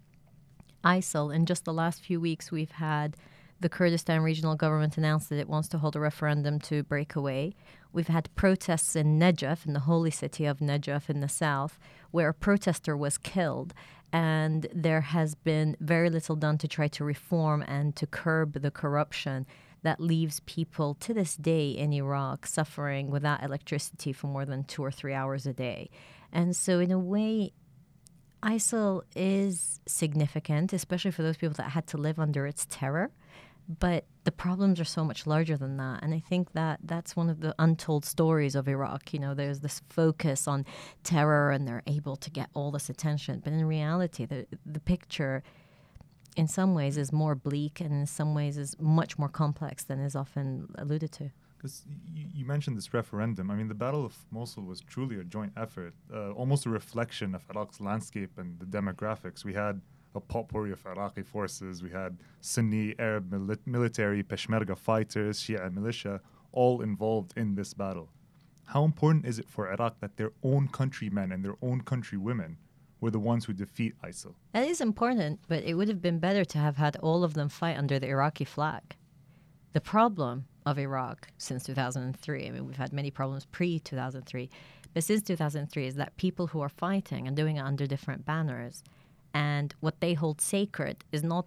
ISIL, 0.84 1.34
in 1.34 1.46
just 1.46 1.64
the 1.64 1.72
last 1.72 2.02
few 2.02 2.20
weeks, 2.20 2.52
we've 2.52 2.70
had 2.72 3.16
the 3.60 3.68
Kurdistan 3.68 4.22
regional 4.22 4.56
government 4.56 4.98
announce 4.98 5.26
that 5.26 5.38
it 5.38 5.48
wants 5.48 5.68
to 5.68 5.78
hold 5.78 5.96
a 5.96 6.00
referendum 6.00 6.58
to 6.60 6.82
break 6.82 7.16
away. 7.16 7.54
We've 7.92 8.08
had 8.08 8.34
protests 8.34 8.96
in 8.96 9.18
Najaf, 9.18 9.66
in 9.66 9.72
the 9.72 9.80
holy 9.80 10.10
city 10.10 10.46
of 10.46 10.58
Najaf 10.58 11.10
in 11.10 11.20
the 11.20 11.28
south, 11.28 11.78
where 12.10 12.30
a 12.30 12.34
protester 12.34 12.96
was 12.96 13.18
killed. 13.18 13.74
And 14.12 14.66
there 14.74 15.00
has 15.00 15.34
been 15.34 15.76
very 15.80 16.10
little 16.10 16.36
done 16.36 16.58
to 16.58 16.68
try 16.68 16.88
to 16.88 17.04
reform 17.04 17.62
and 17.62 17.94
to 17.96 18.06
curb 18.06 18.60
the 18.60 18.70
corruption 18.70 19.46
that 19.82 20.00
leaves 20.00 20.40
people 20.40 20.94
to 20.94 21.12
this 21.12 21.36
day 21.36 21.70
in 21.70 21.92
Iraq 21.92 22.46
suffering 22.46 23.10
without 23.10 23.42
electricity 23.42 24.12
for 24.12 24.28
more 24.28 24.44
than 24.44 24.64
two 24.64 24.84
or 24.84 24.90
three 24.90 25.14
hours 25.14 25.46
a 25.46 25.52
day. 25.52 25.90
And 26.32 26.54
so, 26.54 26.78
in 26.78 26.90
a 26.90 26.98
way, 26.98 27.52
ISIL 28.42 29.02
is 29.14 29.80
significant, 29.86 30.72
especially 30.72 31.10
for 31.10 31.22
those 31.22 31.36
people 31.36 31.54
that 31.54 31.70
had 31.70 31.86
to 31.88 31.96
live 31.96 32.18
under 32.18 32.46
its 32.46 32.66
terror 32.68 33.10
but 33.68 34.04
the 34.24 34.32
problems 34.32 34.80
are 34.80 34.84
so 34.84 35.04
much 35.04 35.26
larger 35.26 35.56
than 35.56 35.76
that 35.76 36.02
and 36.02 36.14
i 36.14 36.18
think 36.20 36.52
that 36.52 36.78
that's 36.84 37.16
one 37.16 37.28
of 37.28 37.40
the 37.40 37.54
untold 37.58 38.04
stories 38.04 38.54
of 38.54 38.68
iraq 38.68 39.12
you 39.12 39.18
know 39.18 39.34
there's 39.34 39.60
this 39.60 39.82
focus 39.88 40.48
on 40.48 40.64
terror 41.04 41.50
and 41.50 41.66
they're 41.66 41.82
able 41.86 42.16
to 42.16 42.30
get 42.30 42.48
all 42.54 42.70
this 42.70 42.88
attention 42.88 43.40
but 43.42 43.52
in 43.52 43.64
reality 43.64 44.24
the 44.24 44.46
the 44.66 44.80
picture 44.80 45.42
in 46.36 46.48
some 46.48 46.74
ways 46.74 46.96
is 46.96 47.12
more 47.12 47.34
bleak 47.34 47.80
and 47.80 47.92
in 47.92 48.06
some 48.06 48.34
ways 48.34 48.56
is 48.56 48.76
much 48.80 49.18
more 49.18 49.28
complex 49.28 49.84
than 49.84 50.00
is 50.00 50.16
often 50.16 50.68
alluded 50.78 51.12
to 51.12 51.30
because 51.62 51.84
you, 52.12 52.26
you, 52.34 52.44
mentioned 52.44 52.76
this 52.76 52.92
referendum. 52.92 53.48
I 53.48 53.54
mean, 53.54 53.68
the 53.68 53.74
Battle 53.74 54.04
of 54.04 54.16
Mosul 54.32 54.64
was 54.64 54.80
truly 54.80 55.20
a 55.20 55.22
joint 55.24 55.52
effort, 55.56 55.94
uh, 56.12 56.32
almost 56.32 56.66
a 56.66 56.70
reflection 56.70 57.36
of 57.36 57.42
Iraq's 57.54 57.80
landscape 57.80 58.32
and 58.36 58.58
the 58.58 58.66
demographics. 58.66 59.44
We 59.44 59.54
had 59.54 59.80
a 60.14 60.20
potpourri 60.20 60.72
of 60.72 60.84
Iraqi 60.86 61.22
forces. 61.22 61.82
We 61.82 61.90
had 61.90 62.18
Sunni 62.40 62.94
Arab 62.98 63.30
mili- 63.30 63.66
military, 63.66 64.22
Peshmerga 64.22 64.76
fighters, 64.76 65.40
Shia 65.40 65.72
militia, 65.72 66.20
all 66.52 66.82
involved 66.82 67.32
in 67.36 67.54
this 67.54 67.74
battle. 67.74 68.08
How 68.66 68.84
important 68.84 69.26
is 69.26 69.38
it 69.38 69.48
for 69.48 69.70
Iraq 69.72 70.00
that 70.00 70.16
their 70.16 70.32
own 70.42 70.68
countrymen 70.68 71.32
and 71.32 71.44
their 71.44 71.56
own 71.62 71.82
countrywomen 71.82 72.56
were 73.00 73.10
the 73.10 73.18
ones 73.18 73.44
who 73.44 73.52
defeat 73.52 73.94
ISIL? 74.02 74.34
That 74.52 74.66
is 74.68 74.80
important, 74.80 75.40
but 75.48 75.64
it 75.64 75.74
would 75.74 75.88
have 75.88 76.00
been 76.00 76.18
better 76.18 76.44
to 76.44 76.58
have 76.58 76.76
had 76.76 76.96
all 76.96 77.24
of 77.24 77.34
them 77.34 77.48
fight 77.48 77.76
under 77.76 77.98
the 77.98 78.08
Iraqi 78.08 78.44
flag. 78.44 78.96
The 79.72 79.80
problem 79.80 80.46
of 80.64 80.78
Iraq 80.78 81.28
since 81.38 81.64
2003. 81.64 82.46
I 82.46 82.50
mean, 82.50 82.66
we've 82.66 82.76
had 82.76 82.92
many 82.92 83.10
problems 83.10 83.46
pre 83.46 83.78
2003, 83.80 84.48
but 84.94 85.04
since 85.04 85.22
2003 85.22 85.86
is 85.86 85.94
that 85.96 86.16
people 86.16 86.46
who 86.46 86.60
are 86.60 86.68
fighting 86.68 87.26
and 87.26 87.36
doing 87.36 87.56
it 87.56 87.60
under 87.60 87.86
different 87.86 88.24
banners, 88.24 88.84
and 89.34 89.74
what 89.80 90.00
they 90.00 90.14
hold 90.14 90.40
sacred 90.40 91.04
is 91.12 91.22
not 91.22 91.46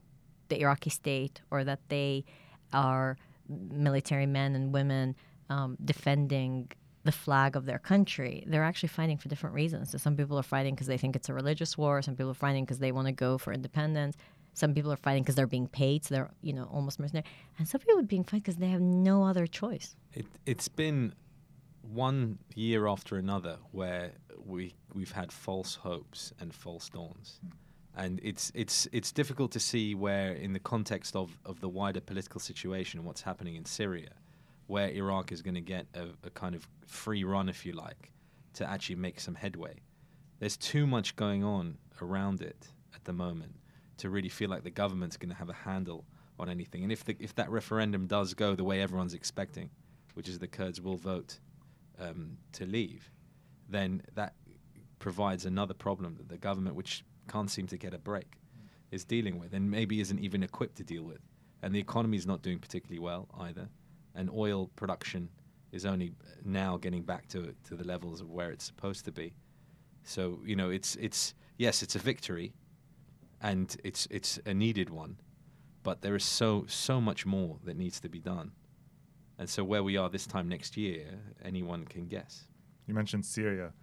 the 0.50 0.62
Iraqi 0.62 0.90
state 0.90 1.42
or 1.52 1.64
that 1.64 1.80
they 1.90 2.26
are 2.74 3.18
military 3.48 4.26
men 4.26 4.56
and 4.56 4.74
women 4.74 5.16
um, 5.50 5.78
defending 5.84 6.72
the 7.04 7.12
flag 7.12 7.56
of 7.56 7.66
their 7.66 7.78
country. 7.78 8.44
They're 8.48 8.64
actually 8.64 8.90
fighting 8.90 9.18
for 9.18 9.30
different 9.30 9.56
reasons. 9.56 9.92
So 9.92 9.98
some 10.00 10.18
people 10.18 10.40
are 10.40 10.44
fighting 10.44 10.74
because 10.74 10.88
they 10.88 10.98
think 10.98 11.16
it's 11.16 11.30
a 11.30 11.34
religious 11.34 11.78
war. 11.78 12.02
Some 12.02 12.16
people 12.16 12.32
are 12.32 12.36
fighting 12.36 12.66
because 12.66 12.80
they 12.80 12.92
want 12.92 13.08
to 13.08 13.12
go 13.12 13.38
for 13.38 13.54
independence. 13.54 14.18
Some 14.54 14.74
people 14.74 14.92
are 14.92 14.98
fighting 14.98 15.22
because 15.22 15.36
they're 15.36 15.48
being 15.48 15.68
paid, 15.68 16.06
so 16.06 16.16
they're 16.16 16.32
you 16.42 16.54
know 16.54 16.68
almost 16.72 17.00
mercenary. 17.00 17.26
And 17.60 17.68
some 17.68 17.80
people 17.82 18.00
are 18.00 18.04
being 18.04 18.24
fighting 18.24 18.40
because 18.40 18.56
they 18.56 18.70
have 18.70 18.82
no 18.82 19.24
other 19.24 19.46
choice. 19.46 19.96
It, 20.14 20.26
it's 20.46 20.68
been 20.68 21.14
one 21.82 22.40
year 22.56 22.88
after 22.88 23.18
another 23.18 23.58
where 23.72 24.14
we 24.44 24.74
we've 24.94 25.12
had 25.12 25.32
false 25.32 25.76
hopes 25.76 26.34
and 26.40 26.54
false 26.54 26.90
dawns. 26.90 27.40
And 27.98 28.20
it's 28.24 28.52
it's 28.54 28.88
it's 28.92 29.12
difficult 29.12 29.52
to 29.54 29.60
see 29.60 29.96
where, 29.96 30.34
in 30.34 30.52
the 30.54 30.60
context 30.60 31.16
of, 31.16 31.38
of 31.46 31.62
the 31.62 31.70
wider 31.70 32.02
political 32.02 32.42
situation, 32.42 33.00
and 33.00 33.08
what's 33.08 33.22
happening 33.22 33.56
in 33.56 33.64
Syria, 33.66 34.12
where 34.68 34.90
Iraq 34.90 35.32
is 35.32 35.42
going 35.42 35.56
to 35.56 35.62
get 35.62 35.88
a, 35.94 36.08
a 36.26 36.30
kind 36.30 36.56
of 36.56 36.68
free 36.86 37.24
run, 37.24 37.48
if 37.48 37.66
you 37.66 37.72
like, 37.72 38.12
to 38.54 38.70
actually 38.70 38.98
make 38.98 39.20
some 39.20 39.36
headway. 39.36 39.76
There's 40.40 40.58
too 40.58 40.86
much 40.86 41.16
going 41.16 41.44
on 41.44 41.78
around 42.02 42.42
it 42.42 42.68
at 42.94 43.06
the 43.06 43.14
moment 43.14 43.56
to 43.98 44.10
really 44.10 44.30
feel 44.30 44.50
like 44.50 44.64
the 44.64 44.70
government's 44.70 45.16
going 45.16 45.30
to 45.30 45.36
have 45.36 45.50
a 45.50 45.54
handle 45.54 46.04
on 46.38 46.50
anything. 46.50 46.84
And 46.84 46.92
if 46.92 47.06
the, 47.06 47.16
if 47.20 47.34
that 47.36 47.50
referendum 47.50 48.08
does 48.08 48.34
go 48.34 48.56
the 48.56 48.64
way 48.64 48.82
everyone's 48.82 49.14
expecting, 49.14 49.70
which 50.16 50.28
is 50.28 50.40
the 50.40 50.48
Kurds 50.48 50.82
will 50.82 50.98
vote 50.98 51.40
um, 52.00 52.38
to 52.54 52.66
leave, 52.66 53.10
then 53.70 54.02
that 54.16 54.34
provides 55.00 55.46
another 55.46 55.74
problem 55.74 56.16
that 56.16 56.28
the 56.28 56.38
government, 56.38 56.76
which 56.76 57.06
can't 57.28 57.50
seem 57.50 57.68
to 57.68 57.78
get 57.78 57.94
a 57.94 57.98
break, 58.00 58.38
is 58.92 59.04
dealing 59.04 59.40
with, 59.40 59.54
and 59.54 59.70
maybe 59.70 60.00
isn't 60.00 60.20
even 60.20 60.44
equipped 60.44 60.78
to 60.78 60.84
deal 60.84 61.04
with. 61.04 61.22
And 61.62 61.74
the 61.74 61.80
economy 61.80 62.18
is 62.18 62.28
not 62.28 62.42
doing 62.42 62.60
particularly 62.60 63.00
well 63.00 63.28
either 63.40 63.70
and 64.16 64.30
oil 64.32 64.72
production 64.76 65.30
is 65.72 65.86
only 65.86 66.14
now 66.44 66.78
getting 66.78 67.04
back 67.04 67.28
to 67.28 67.54
to 67.66 67.76
the 67.76 67.84
levels 67.84 68.22
of 68.22 68.32
where 68.32 68.52
it's 68.52 68.64
supposed 68.64 69.06
to 69.06 69.12
be. 69.12 69.34
So 70.04 70.40
you 70.46 70.56
know, 70.56 70.70
it's 70.70 70.96
it's 70.96 71.36
yes, 71.58 71.84
it's 71.84 71.96
a 71.96 72.00
victory, 72.00 72.54
and 73.42 73.76
it's 73.84 74.08
it's 74.10 74.40
a 74.46 74.54
needed 74.54 74.90
one, 74.90 75.18
but 75.84 76.02
there 76.02 76.16
is 76.16 76.24
so 76.24 76.66
so 76.68 77.02
much 77.02 77.26
more 77.26 77.58
that 77.66 77.78
needs 77.78 78.00
to 78.00 78.10
be 78.10 78.20
done, 78.20 78.52
and 79.38 79.50
so 79.50 79.64
where 79.64 79.84
we 79.84 79.98
are 79.98 80.10
this 80.10 80.26
time 80.26 80.48
next 80.48 80.78
year, 80.78 81.06
anyone 81.44 81.86
can 81.86 82.08
guess. 82.08 82.48
You 82.88 82.94
mentioned 82.94 83.26
Syria. 83.26 83.74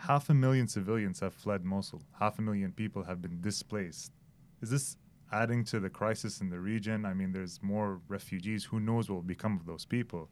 Half 0.00 0.30
a 0.30 0.34
million 0.34 0.66
civilians 0.66 1.20
have 1.20 1.34
fled 1.34 1.64
Mosul. 1.64 2.02
Half 2.18 2.38
a 2.38 2.42
million 2.42 2.72
people 2.72 3.04
have 3.04 3.20
been 3.22 3.40
displaced. 3.40 4.12
Is 4.60 4.70
this 4.70 4.96
adding 5.32 5.64
to 5.64 5.80
the 5.80 5.90
crisis 5.90 6.40
in 6.40 6.50
the 6.50 6.58
region. 6.58 7.04
I 7.04 7.14
mean, 7.14 7.32
there's 7.32 7.62
more 7.62 8.00
refugees. 8.08 8.64
Who 8.64 8.80
knows 8.80 9.08
what 9.08 9.16
will 9.16 9.22
become 9.22 9.56
of 9.56 9.66
those 9.66 9.84
people? 9.84 10.28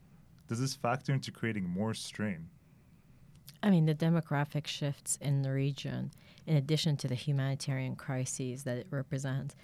Does 0.49 0.61
this 0.61 0.75
factor 0.75 1.13
into 1.13 1.31
creating 1.31 1.69
more 1.69 1.95
strain? 1.95 2.49
I 3.63 3.71
mean, 3.71 3.87
the 3.87 3.95
demographic 3.95 4.67
shifts 4.67 5.19
in 5.21 5.43
the 5.43 5.53
region, 5.53 6.13
in 6.47 6.57
addition 6.57 6.97
to 6.99 7.09
the 7.09 7.15
humanitarian 7.15 7.97
crises 7.97 8.65
that 8.65 8.79
it 8.79 8.87
represents, 8.91 9.57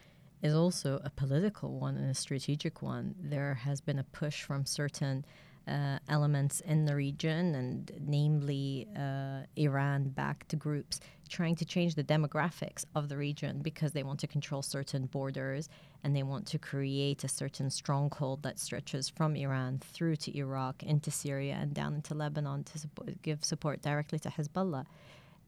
is 0.43 0.55
also 0.55 1.01
a 1.05 1.11
political 1.11 1.79
one 1.79 1.97
and 1.97 2.11
a 2.11 2.14
strategic 2.14 2.83
one. 2.83 3.14
There 3.19 3.55
has 3.55 3.81
been 3.81 3.99
a 3.99 4.05
push 4.05 4.43
from 4.43 4.67
certain 4.67 5.25
uh, 5.66 5.98
elements 6.09 6.61
in 6.61 6.85
the 6.85 6.94
region, 6.94 7.55
and 7.55 7.90
namely 8.07 8.87
uh, 8.96 9.40
Iran 9.57 10.11
backed 10.11 10.59
groups, 10.59 11.00
trying 11.29 11.57
to 11.57 11.64
change 11.64 11.94
the 11.94 12.05
demographics 12.05 12.85
of 12.94 13.09
the 13.09 13.16
region 13.16 13.61
because 13.62 13.92
they 13.92 14.03
want 14.03 14.20
to 14.20 14.27
control 14.27 14.62
certain 14.62 15.07
borders 15.07 15.68
and 16.03 16.14
they 16.14 16.22
want 16.22 16.46
to 16.46 16.59
create 16.59 17.24
a 17.24 17.29
certain 17.29 17.70
stronghold 17.70 18.42
that 18.42 18.59
stretches 18.59 19.09
from 19.09 19.35
Iran 19.35 19.79
through 19.79 20.16
to 20.16 20.37
Iraq, 20.37 20.83
into 20.83 21.11
Syria, 21.11 21.57
and 21.59 21.72
down 21.72 21.94
into 21.94 22.14
Lebanon 22.14 22.64
to 22.64 22.79
give 23.22 23.42
support 23.42 23.81
directly 23.81 24.18
to 24.18 24.29
Hezbollah. 24.29 24.85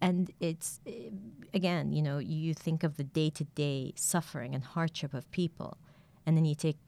And 0.01 0.31
it's, 0.41 0.81
eh, 0.87 1.11
again, 1.53 1.93
you 1.93 2.03
know, 2.03 2.19
you 2.19 2.55
think 2.55 2.83
of 2.85 2.97
the 2.97 3.05
day 3.05 3.31
to 3.31 3.45
day 3.45 3.93
suffering 3.97 4.55
and 4.55 4.65
hardship 4.65 5.13
of 5.13 5.31
people, 5.31 5.77
and 6.25 6.37
then 6.37 6.47
you 6.47 6.55
take 6.55 6.79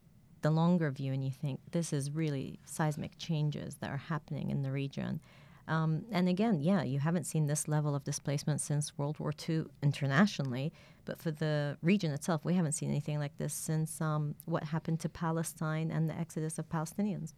the 0.41 0.51
longer 0.51 0.89
view 0.91 1.13
and 1.13 1.23
you 1.23 1.31
think 1.31 1.59
this 1.71 1.93
is 1.93 2.11
really 2.11 2.59
seismic 2.65 3.17
changes 3.17 3.75
that 3.75 3.89
are 3.89 3.97
happening 3.97 4.49
in 4.49 4.61
the 4.61 4.71
region. 4.71 5.19
Um, 5.67 6.05
and 6.11 6.27
again, 6.27 6.61
yeah, 6.61 6.81
you 6.81 6.99
haven't 6.99 7.25
seen 7.25 7.45
this 7.45 7.67
level 7.67 7.93
of 7.93 8.03
displacement 8.03 8.59
since 8.59 8.97
World 8.97 9.19
War 9.19 9.31
II 9.47 9.65
internationally, 9.83 10.73
but 11.05 11.19
for 11.19 11.29
the 11.29 11.77
region 11.83 12.11
itself, 12.11 12.43
we 12.43 12.55
haven't 12.55 12.71
seen 12.71 12.89
anything 12.89 13.19
like 13.19 13.37
this 13.37 13.53
since 13.53 14.01
um, 14.01 14.33
what 14.45 14.63
happened 14.63 14.99
to 15.01 15.09
Palestine 15.09 15.91
and 15.91 16.09
the 16.09 16.17
exodus 16.17 16.57
of 16.57 16.67
Palestinians. 16.69 17.33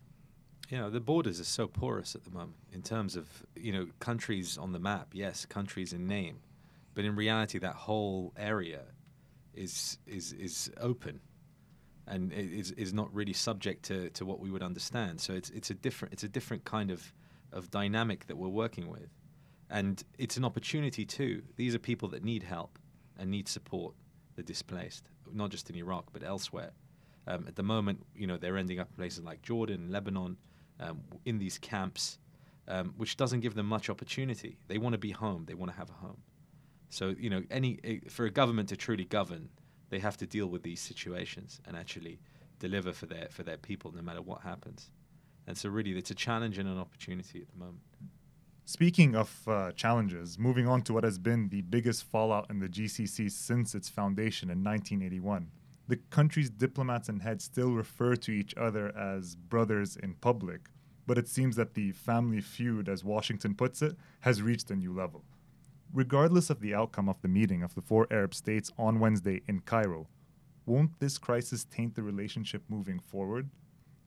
Know, 0.71 0.89
the 0.89 1.01
borders 1.01 1.41
are 1.41 1.45
so 1.45 1.67
porous 1.67 2.15
at 2.15 2.23
the 2.23 2.31
moment 2.31 2.55
in 2.71 2.81
terms 2.81 3.17
of, 3.17 3.27
you 3.57 3.73
know, 3.73 3.87
countries 3.99 4.57
on 4.57 4.71
the 4.71 4.79
map, 4.79 5.09
yes, 5.11 5.45
countries 5.45 5.91
in 5.91 6.07
name, 6.07 6.39
but 6.93 7.03
in 7.03 7.17
reality, 7.17 7.59
that 7.59 7.75
whole 7.75 8.31
area 8.37 8.83
is, 9.53 9.97
is, 10.07 10.31
is 10.31 10.71
open 10.79 11.19
and 12.11 12.33
is, 12.33 12.71
is 12.71 12.93
not 12.93 13.13
really 13.13 13.33
subject 13.33 13.83
to, 13.85 14.09
to 14.11 14.25
what 14.25 14.39
we 14.39 14.51
would 14.51 14.61
understand. 14.61 15.21
So 15.21 15.33
it's, 15.33 15.49
it's, 15.51 15.69
a 15.69 15.73
different, 15.73 16.13
it's 16.13 16.23
a 16.23 16.27
different 16.27 16.65
kind 16.65 16.91
of, 16.91 17.13
of 17.53 17.71
dynamic 17.71 18.27
that 18.27 18.35
we're 18.35 18.49
working 18.49 18.89
with. 18.89 19.09
And 19.69 20.03
it's 20.17 20.35
an 20.35 20.43
opportunity 20.43 21.05
too. 21.05 21.41
These 21.55 21.73
are 21.73 21.79
people 21.79 22.09
that 22.09 22.23
need 22.23 22.43
help 22.43 22.77
and 23.17 23.31
need 23.31 23.47
support, 23.47 23.93
the 24.35 24.43
displaced, 24.43 25.05
not 25.33 25.51
just 25.51 25.69
in 25.69 25.75
Iraq, 25.77 26.07
but 26.11 26.21
elsewhere. 26.21 26.71
Um, 27.27 27.45
at 27.47 27.55
the 27.55 27.63
moment, 27.63 28.05
you 28.13 28.27
know, 28.27 28.35
they're 28.35 28.57
ending 28.57 28.79
up 28.79 28.89
in 28.89 28.95
places 28.95 29.23
like 29.23 29.41
Jordan, 29.41 29.89
Lebanon, 29.89 30.35
um, 30.81 31.01
in 31.23 31.39
these 31.39 31.57
camps, 31.59 32.17
um, 32.67 32.93
which 32.97 33.15
doesn't 33.15 33.39
give 33.39 33.53
them 33.55 33.67
much 33.67 33.89
opportunity. 33.89 34.57
They 34.67 34.77
want 34.77 34.93
to 34.93 34.99
be 34.99 35.11
home. 35.11 35.45
They 35.47 35.53
want 35.53 35.71
to 35.71 35.77
have 35.77 35.89
a 35.89 35.93
home. 35.93 36.17
So, 36.89 37.15
you 37.17 37.29
know, 37.29 37.43
any 37.49 37.79
eh, 37.85 37.99
for 38.09 38.25
a 38.25 38.31
government 38.31 38.67
to 38.69 38.75
truly 38.75 39.05
govern, 39.05 39.47
they 39.91 39.99
have 39.99 40.17
to 40.17 40.25
deal 40.25 40.47
with 40.47 40.63
these 40.63 40.81
situations 40.81 41.61
and 41.67 41.77
actually 41.77 42.19
deliver 42.59 42.93
for 42.93 43.05
their 43.05 43.27
for 43.29 43.43
their 43.43 43.57
people 43.57 43.91
no 43.91 44.01
matter 44.01 44.21
what 44.21 44.41
happens. 44.41 44.89
And 45.45 45.57
so 45.57 45.69
really 45.69 45.91
it's 45.91 46.09
a 46.09 46.15
challenge 46.15 46.57
and 46.57 46.67
an 46.67 46.79
opportunity 46.79 47.41
at 47.41 47.49
the 47.51 47.57
moment. 47.57 47.81
Speaking 48.65 49.15
of 49.15 49.47
uh, 49.47 49.71
challenges, 49.73 50.39
moving 50.39 50.67
on 50.67 50.81
to 50.83 50.93
what 50.93 51.03
has 51.03 51.17
been 51.19 51.49
the 51.49 51.61
biggest 51.61 52.03
fallout 52.05 52.49
in 52.49 52.59
the 52.59 52.69
GCC 52.69 53.29
since 53.29 53.75
its 53.75 53.89
foundation 53.89 54.49
in 54.49 54.63
1981. 54.63 55.51
The 55.87 55.97
country's 56.09 56.49
diplomats 56.49 57.09
and 57.09 57.21
heads 57.21 57.43
still 57.43 57.71
refer 57.71 58.15
to 58.15 58.31
each 58.31 58.55
other 58.55 58.95
as 58.95 59.35
brothers 59.35 59.97
in 59.97 60.13
public, 60.13 60.69
but 61.05 61.17
it 61.17 61.27
seems 61.27 61.57
that 61.57 61.73
the 61.73 61.91
family 61.91 62.39
feud, 62.39 62.87
as 62.87 63.03
Washington 63.03 63.55
puts 63.55 63.81
it, 63.81 63.97
has 64.21 64.41
reached 64.41 64.71
a 64.71 64.75
new 64.75 64.93
level. 64.93 65.25
Regardless 65.93 66.49
of 66.49 66.61
the 66.61 66.73
outcome 66.73 67.09
of 67.09 67.21
the 67.21 67.27
meeting 67.27 67.63
of 67.63 67.75
the 67.75 67.81
four 67.81 68.07
Arab 68.09 68.33
states 68.33 68.71
on 68.77 69.01
Wednesday 69.01 69.41
in 69.49 69.59
Cairo, 69.59 70.07
won't 70.65 70.97
this 71.01 71.17
crisis 71.17 71.65
taint 71.65 71.95
the 71.95 72.03
relationship 72.03 72.63
moving 72.69 72.97
forward? 72.97 73.49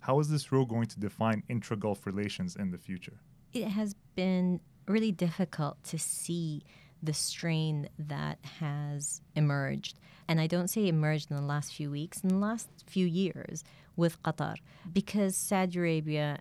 How 0.01 0.19
is 0.19 0.31
this 0.31 0.51
row 0.51 0.65
going 0.65 0.87
to 0.87 1.01
define 1.01 1.43
intra 1.49 1.77
Gulf 1.77 2.07
relations 2.07 2.57
in 2.57 2.71
the 2.71 2.79
future? 2.79 3.21
It 3.53 3.69
has 3.69 3.95
been 4.15 4.61
really 4.89 5.13
difficult 5.13 5.83
to 5.85 5.99
see 5.99 6.63
the 7.03 7.13
strain 7.13 7.91
that 7.99 8.39
has 8.61 9.21
emerged. 9.37 9.99
And 10.27 10.41
I 10.41 10.47
don't 10.47 10.69
say 10.69 10.89
emerged 10.89 11.31
in 11.31 11.37
the 11.37 11.43
last 11.43 11.75
few 11.75 11.91
weeks, 11.91 12.21
in 12.23 12.31
the 12.31 12.37
last 12.37 12.69
few 12.87 13.05
years 13.07 13.63
with 13.95 14.23
Qatar, 14.23 14.57
because 14.91 15.37
Saudi 15.37 15.79
Arabia 15.79 16.39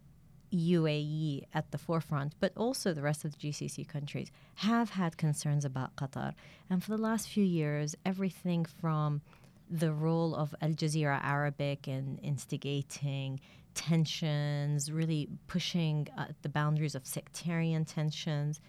UAE 0.53 1.43
at 1.53 1.71
the 1.71 1.77
forefront, 1.77 2.35
but 2.39 2.53
also 2.55 2.93
the 2.93 3.01
rest 3.01 3.25
of 3.25 3.31
the 3.31 3.37
GCC 3.37 3.87
countries 3.87 4.31
have 4.55 4.91
had 4.91 5.17
concerns 5.17 5.65
about 5.65 5.95
Qatar. 5.95 6.33
And 6.69 6.83
for 6.83 6.91
the 6.91 7.01
last 7.01 7.27
few 7.27 7.43
years, 7.43 7.95
everything 8.05 8.65
from 8.65 9.21
the 9.69 9.91
role 9.91 10.35
of 10.35 10.53
Al 10.61 10.69
Jazeera 10.69 11.19
Arabic 11.23 11.87
in 11.87 12.19
instigating 12.21 13.39
tensions, 13.73 14.91
really 14.91 15.27
pushing 15.47 16.07
uh, 16.17 16.25
the 16.43 16.49
boundaries 16.49 16.93
of 16.95 17.07
sectarian 17.07 17.85
tensions, 17.85 18.61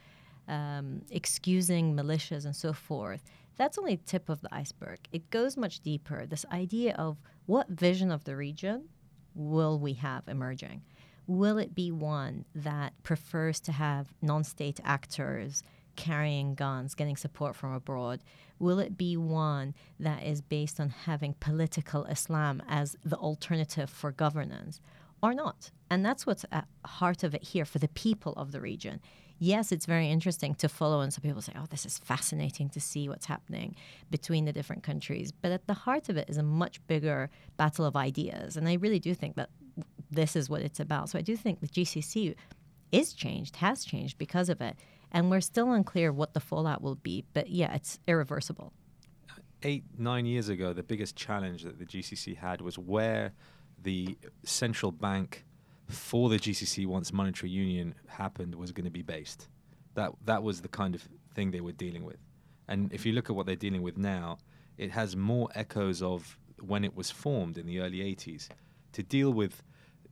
um, 0.48 1.02
excusing 1.10 1.94
militias, 1.94 2.46
and 2.46 2.56
so 2.56 2.72
forth. 2.72 3.22
That's 3.56 3.78
only 3.78 3.98
tip 3.98 4.28
of 4.28 4.40
the 4.40 4.52
iceberg. 4.52 4.98
It 5.12 5.30
goes 5.30 5.56
much 5.56 5.80
deeper. 5.80 6.26
This 6.26 6.46
idea 6.50 6.94
of 6.94 7.18
what 7.46 7.68
vision 7.68 8.10
of 8.10 8.24
the 8.24 8.34
region 8.34 8.88
will 9.34 9.78
we 9.78 9.94
have 9.94 10.22
emerging? 10.28 10.82
Will 11.26 11.58
it 11.58 11.74
be 11.74 11.90
one 11.90 12.44
that 12.54 12.92
prefers 13.02 13.60
to 13.60 13.72
have 13.72 14.12
non 14.20 14.44
state 14.44 14.80
actors 14.84 15.62
carrying 15.96 16.54
guns, 16.54 16.94
getting 16.94 17.16
support 17.16 17.56
from 17.56 17.72
abroad? 17.72 18.22
Will 18.58 18.78
it 18.78 18.96
be 18.96 19.16
one 19.16 19.74
that 19.98 20.22
is 20.22 20.40
based 20.40 20.80
on 20.80 20.90
having 20.90 21.34
political 21.40 22.04
Islam 22.04 22.62
as 22.68 22.96
the 23.04 23.16
alternative 23.16 23.90
for 23.90 24.12
governance? 24.12 24.80
or 25.24 25.32
not. 25.32 25.70
And 25.90 26.04
that's 26.04 26.26
what's 26.26 26.44
at 26.52 26.66
heart 26.84 27.24
of 27.24 27.34
it 27.34 27.42
here 27.42 27.64
for 27.64 27.78
the 27.78 27.88
people 27.88 28.34
of 28.34 28.52
the 28.52 28.60
region. 28.60 29.00
Yes, 29.38 29.72
it's 29.72 29.86
very 29.86 30.10
interesting 30.10 30.54
to 30.56 30.68
follow, 30.68 31.00
and 31.00 31.12
some 31.12 31.22
people 31.22 31.40
say, 31.40 31.52
oh, 31.56 31.64
this 31.70 31.86
is 31.86 31.98
fascinating 31.98 32.68
to 32.70 32.80
see 32.80 33.08
what's 33.08 33.24
happening 33.26 33.74
between 34.10 34.44
the 34.44 34.52
different 34.52 34.82
countries. 34.82 35.32
But 35.32 35.50
at 35.50 35.66
the 35.66 35.74
heart 35.74 36.10
of 36.10 36.18
it 36.18 36.28
is 36.28 36.36
a 36.36 36.42
much 36.42 36.86
bigger 36.86 37.30
battle 37.56 37.86
of 37.86 37.96
ideas. 37.96 38.56
And 38.56 38.68
I 38.68 38.74
really 38.74 39.00
do 39.00 39.14
think 39.14 39.34
that 39.36 39.48
this 40.14 40.36
is 40.36 40.48
what 40.48 40.62
it's 40.62 40.80
about. 40.80 41.10
So 41.10 41.18
I 41.18 41.22
do 41.22 41.36
think 41.36 41.60
the 41.60 41.68
GCC 41.68 42.34
is 42.92 43.12
changed, 43.12 43.56
has 43.56 43.84
changed 43.84 44.18
because 44.18 44.48
of 44.48 44.60
it. 44.60 44.76
And 45.10 45.30
we're 45.30 45.40
still 45.40 45.72
unclear 45.72 46.12
what 46.12 46.34
the 46.34 46.40
fallout 46.40 46.82
will 46.82 46.96
be. 46.96 47.24
But 47.34 47.50
yeah, 47.50 47.74
it's 47.74 47.98
irreversible. 48.06 48.72
Eight, 49.62 49.84
nine 49.96 50.26
years 50.26 50.48
ago, 50.48 50.72
the 50.72 50.82
biggest 50.82 51.16
challenge 51.16 51.62
that 51.62 51.78
the 51.78 51.86
GCC 51.86 52.36
had 52.36 52.60
was 52.60 52.78
where 52.78 53.32
the 53.82 54.16
central 54.44 54.92
bank 54.92 55.44
for 55.88 56.28
the 56.28 56.38
GCC 56.38 56.86
once 56.86 57.12
monetary 57.12 57.50
union 57.50 57.94
happened 58.06 58.54
was 58.54 58.72
going 58.72 58.84
to 58.84 58.90
be 58.90 59.02
based. 59.02 59.48
That 59.94 60.12
that 60.24 60.42
was 60.42 60.60
the 60.60 60.68
kind 60.68 60.94
of 60.94 61.08
thing 61.34 61.50
they 61.50 61.60
were 61.60 61.72
dealing 61.72 62.04
with. 62.04 62.18
And 62.68 62.92
if 62.92 63.06
you 63.06 63.12
look 63.12 63.30
at 63.30 63.36
what 63.36 63.46
they're 63.46 63.56
dealing 63.56 63.82
with 63.82 63.96
now, 63.98 64.38
it 64.78 64.90
has 64.90 65.14
more 65.14 65.48
echoes 65.54 66.02
of 66.02 66.38
when 66.60 66.84
it 66.84 66.96
was 66.96 67.10
formed 67.10 67.58
in 67.58 67.66
the 67.66 67.80
early 67.80 67.98
80s 67.98 68.48
to 68.92 69.02
deal 69.02 69.32
with 69.32 69.62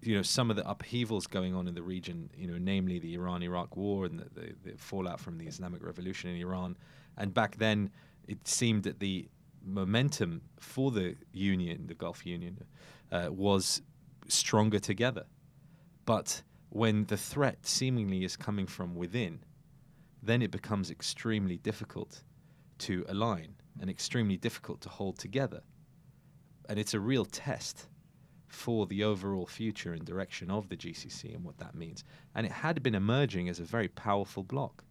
you 0.02 0.16
know 0.16 0.22
some 0.22 0.50
of 0.50 0.56
the 0.56 0.68
upheavals 0.68 1.26
going 1.26 1.54
on 1.54 1.68
in 1.68 1.74
the 1.74 1.82
region, 1.82 2.30
you 2.36 2.48
know, 2.48 2.58
namely 2.58 2.98
the 2.98 3.14
Iran-Iraq 3.14 3.76
war 3.76 4.04
and 4.04 4.18
the, 4.18 4.40
the, 4.40 4.54
the 4.64 4.76
fallout 4.76 5.20
from 5.20 5.38
the 5.38 5.46
Islamic 5.46 5.82
Revolution 5.82 6.30
in 6.30 6.36
Iran. 6.36 6.76
And 7.16 7.32
back 7.32 7.56
then, 7.56 7.90
it 8.26 8.46
seemed 8.46 8.82
that 8.84 8.98
the 9.00 9.28
momentum 9.64 10.42
for 10.58 10.90
the 10.90 11.16
union, 11.32 11.86
the 11.86 11.94
Gulf 11.94 12.26
Union, 12.26 12.64
uh, 13.12 13.28
was 13.30 13.82
stronger 14.28 14.78
together. 14.78 15.24
But 16.04 16.42
when 16.70 17.04
the 17.04 17.16
threat 17.16 17.66
seemingly 17.66 18.24
is 18.24 18.36
coming 18.36 18.66
from 18.66 18.96
within, 18.96 19.44
then 20.22 20.42
it 20.42 20.50
becomes 20.50 20.90
extremely 20.90 21.58
difficult 21.58 22.22
to 22.78 23.04
align 23.08 23.54
and 23.80 23.88
extremely 23.88 24.36
difficult 24.36 24.80
to 24.80 24.88
hold 24.88 25.18
together. 25.18 25.62
And 26.68 26.78
it's 26.78 26.94
a 26.94 27.00
real 27.00 27.24
test 27.24 27.88
for 28.52 28.86
the 28.86 29.02
overall 29.02 29.46
future 29.46 29.94
and 29.94 30.04
direction 30.04 30.50
of 30.50 30.68
the 30.68 30.76
GCC 30.76 31.34
and 31.34 31.42
what 31.42 31.56
that 31.56 31.74
means. 31.74 32.04
And 32.34 32.44
it 32.44 32.52
had 32.52 32.82
been 32.82 32.94
emerging 32.94 33.48
as 33.48 33.58
a 33.58 33.64
very 33.64 33.88
powerful 33.88 34.42
bloc. 34.42 34.84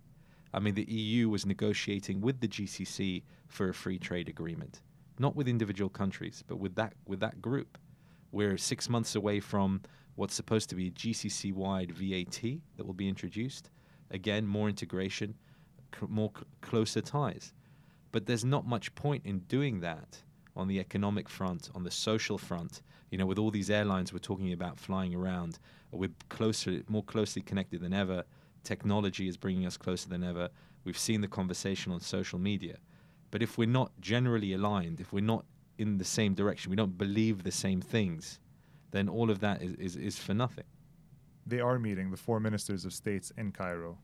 I 0.52 0.60
mean, 0.60 0.74
the 0.74 0.92
EU 0.92 1.30
was 1.30 1.46
negotiating 1.46 2.22
with 2.22 2.40
the 2.40 2.48
GCC 2.48 3.22
for 3.48 3.70
a 3.70 3.74
free 3.74 4.00
trade 4.00 4.28
agreement, 4.30 4.82
not 5.20 5.36
with 5.36 5.48
individual 5.48 5.92
countries, 5.92 6.44
but 6.48 6.58
with 6.58 6.74
that 6.76 6.94
with 7.06 7.20
that 7.20 7.40
group. 7.40 7.78
We're 8.32 8.58
six 8.58 8.90
months 8.90 9.14
away 9.16 9.40
from 9.40 9.82
what's 10.16 10.34
supposed 10.34 10.70
to 10.70 10.76
be 10.76 10.90
GCC 10.90 11.54
wide 11.54 11.92
VAT 11.92 12.42
that 12.78 12.86
will 12.86 12.94
be 12.96 13.08
introduced. 13.08 13.70
Again, 14.10 14.48
more 14.48 14.70
integration, 14.70 15.36
c- 15.98 16.08
more 16.10 16.32
c- 16.36 16.46
closer 16.62 17.02
ties. 17.02 17.54
But 18.12 18.26
there's 18.26 18.44
not 18.44 18.66
much 18.66 18.94
point 18.96 19.24
in 19.24 19.40
doing 19.42 19.82
that 19.82 20.24
on 20.56 20.68
the 20.68 20.80
economic 20.80 21.30
front, 21.30 21.70
on 21.76 21.84
the 21.84 21.92
social 21.92 22.38
front. 22.38 22.82
You 23.12 23.18
know, 23.18 23.26
with 23.26 23.38
all 23.38 23.52
these 23.52 23.70
airlines 23.70 24.14
we're 24.14 24.20
talking 24.20 24.54
about 24.54 24.80
flying 24.80 25.14
around, 25.14 25.60
we're 25.92 26.10
closer, 26.30 26.82
more 26.88 27.04
closely 27.04 27.42
connected 27.42 27.82
than 27.82 27.94
ever. 27.94 28.24
Technology 28.64 29.28
is 29.28 29.36
bringing 29.36 29.66
us 29.66 29.76
closer 29.78 30.08
than 30.08 30.24
ever. 30.24 30.50
We've 30.86 30.98
seen 30.98 31.20
the 31.20 31.28
conversation 31.28 31.92
on 31.92 32.00
social 32.00 32.40
media. 32.40 32.78
But 33.30 33.44
if 33.44 33.58
we're 33.58 33.68
not 33.68 33.92
generally 34.00 34.54
aligned, 34.54 35.02
if 35.02 35.12
we're 35.12 35.24
not 35.24 35.46
in 35.78 35.98
the 35.98 36.06
same 36.06 36.34
direction, 36.34 36.70
we 36.70 36.78
don't 36.78 36.98
believe 36.98 37.44
the 37.44 37.52
same 37.52 37.82
things, 37.82 38.40
then 38.92 39.10
all 39.10 39.30
of 39.30 39.40
that 39.42 39.62
is, 39.62 39.74
is, 39.76 39.96
is 39.98 40.18
for 40.18 40.34
nothing. 40.34 40.66
They 41.46 41.60
are 41.60 41.80
meeting 41.80 42.12
the 42.12 42.18
four 42.18 42.40
ministers 42.40 42.86
of 42.86 42.94
states 42.94 43.32
in 43.38 43.52
Cairo 43.52 43.98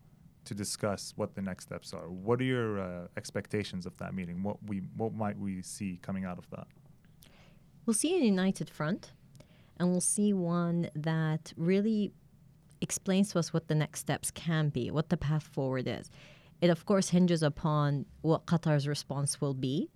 to 0.45 0.53
discuss 0.53 1.13
what 1.15 1.35
the 1.35 1.41
next 1.41 1.65
steps 1.65 1.93
are. 1.93 2.09
What 2.09 2.41
are 2.41 2.45
your 2.45 2.79
uh, 2.79 3.07
expectations 3.15 3.85
of 3.85 3.97
that 3.97 4.13
meeting? 4.13 4.43
What 4.43 4.57
we 4.65 4.79
what 4.95 5.13
might 5.13 5.37
we 5.37 5.61
see 5.61 5.99
coming 6.01 6.25
out 6.25 6.37
of 6.37 6.49
that? 6.51 6.67
We'll 7.87 7.93
see 7.93 8.15
a 8.15 8.19
united 8.19 8.69
front, 8.69 9.13
and 9.77 9.89
we'll 9.91 10.01
see 10.01 10.33
one 10.33 10.89
that 10.93 11.53
really 11.55 12.11
explains 12.81 13.31
to 13.31 13.39
us 13.39 13.53
what 13.53 13.69
the 13.69 13.75
next 13.75 14.01
steps 14.01 14.29
can 14.29 14.67
be, 14.67 14.91
what 14.91 15.07
the 15.07 15.15
path 15.15 15.43
forward 15.43 15.87
is. 15.87 16.11
It, 16.59 16.69
of 16.69 16.85
course, 16.85 17.07
hinges 17.09 17.41
upon 17.41 18.05
what 18.23 18.45
Qatar's 18.45 18.89
response 18.89 19.39
will 19.39 19.53
be. 19.53 19.89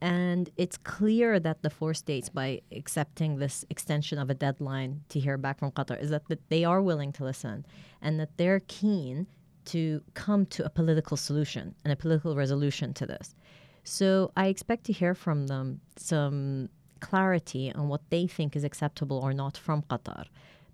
And 0.00 0.48
it's 0.56 0.78
clear 0.78 1.38
that 1.38 1.60
the 1.60 1.68
four 1.68 1.92
states, 1.92 2.30
by 2.30 2.62
accepting 2.72 3.36
this 3.36 3.62
extension 3.68 4.18
of 4.18 4.30
a 4.30 4.34
deadline 4.34 5.02
to 5.10 5.20
hear 5.20 5.36
back 5.36 5.58
from 5.58 5.70
Qatar, 5.70 6.00
is 6.02 6.08
that, 6.10 6.26
that 6.28 6.48
they 6.48 6.64
are 6.64 6.80
willing 6.80 7.12
to 7.12 7.24
listen 7.24 7.66
and 8.00 8.18
that 8.18 8.38
they're 8.38 8.62
keen 8.68 9.26
to 9.66 10.02
come 10.14 10.46
to 10.46 10.64
a 10.64 10.70
political 10.70 11.18
solution 11.18 11.74
and 11.84 11.92
a 11.92 11.96
political 11.96 12.36
resolution 12.36 12.94
to 12.94 13.04
this. 13.04 13.34
So 13.82 14.32
I 14.34 14.46
expect 14.46 14.84
to 14.84 14.94
hear 14.94 15.14
from 15.14 15.46
them 15.46 15.80
some 15.96 16.70
clarity 17.00 17.72
on 17.72 17.88
what 17.88 18.08
they 18.10 18.26
think 18.26 18.56
is 18.56 18.64
acceptable 18.64 19.18
or 19.18 19.32
not 19.32 19.56
from 19.56 19.82
Qatar. 19.82 20.26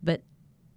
But 0.03 0.23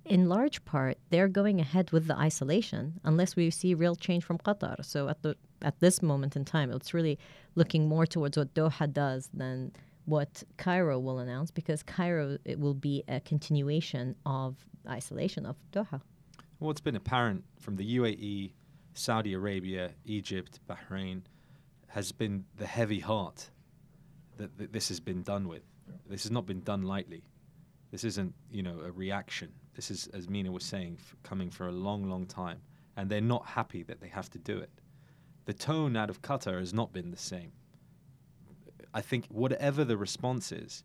in 0.06 0.28
large 0.28 0.66
part, 0.66 0.98
they're 1.10 1.28
going 1.28 1.60
ahead 1.60 1.92
with 1.92 2.08
the 2.08 2.18
isolation 2.18 3.00
unless 3.04 3.36
we 3.36 3.50
see 3.50 3.74
real 3.74 3.96
change 3.96 4.24
from 4.24 4.38
Qatar. 4.38 4.84
So 4.84 5.08
at 5.08 5.22
the 5.22 5.36
at 5.62 5.80
this 5.80 6.02
moment 6.02 6.36
in 6.36 6.44
time, 6.44 6.72
it's 6.72 6.94
really 6.94 7.18
looking 7.56 7.88
more 7.88 8.06
towards 8.06 8.38
what 8.38 8.54
Doha 8.54 8.92
does 8.92 9.30
than 9.34 9.72
what 10.06 10.44
Cairo 10.58 11.00
will 11.00 11.20
announce, 11.20 11.52
because 11.52 11.82
Cairo 11.84 12.38
it 12.44 12.60
will 12.60 12.74
be 12.74 13.04
a 13.08 13.22
continuation 13.22 14.16
of 14.26 14.58
isolation 14.88 15.46
of 15.46 15.56
Doha. 15.72 16.02
Well, 16.60 16.72
it's 16.72 16.82
been 16.82 16.98
apparent 16.98 17.46
from 17.60 17.78
the 17.78 17.98
UAE, 17.98 18.52
Saudi 18.94 19.34
Arabia, 19.34 19.92
Egypt, 20.06 20.60
Bahrain, 20.70 21.22
has 21.88 22.12
been 22.12 22.46
the 22.58 22.66
heavy 22.66 23.00
heart 23.00 23.50
that, 24.38 24.58
that 24.58 24.74
this 24.74 24.88
has 24.90 25.00
been 25.00 25.22
done 25.22 25.48
with. 25.48 25.64
This 26.08 26.24
has 26.24 26.32
not 26.32 26.46
been 26.46 26.62
done 26.62 26.84
lightly. 26.84 27.24
This 27.92 28.04
isn't, 28.04 28.34
you 28.52 28.64
know, 28.64 28.80
a 28.86 28.92
reaction. 28.92 29.52
This 29.76 29.92
is, 29.92 30.08
as 30.14 30.30
Mina 30.30 30.52
was 30.52 30.64
saying, 30.64 30.98
f- 31.00 31.16
coming 31.24 31.50
for 31.50 31.68
a 31.68 31.72
long, 31.72 32.10
long 32.10 32.26
time, 32.26 32.60
and 32.98 33.10
they're 33.10 33.22
not 33.22 33.46
happy 33.46 33.84
that 33.84 34.02
they 34.02 34.08
have 34.08 34.30
to 34.32 34.40
do 34.40 34.58
it. 34.58 34.70
The 35.46 35.54
tone 35.54 35.96
out 35.96 36.10
of 36.10 36.22
Qatar 36.22 36.60
has 36.60 36.74
not 36.74 36.94
been 36.94 37.12
the 37.12 37.18
same. 37.18 37.52
I 38.94 39.02
think 39.02 39.26
whatever 39.28 39.84
the 39.84 39.98
response 39.98 40.52
is, 40.52 40.84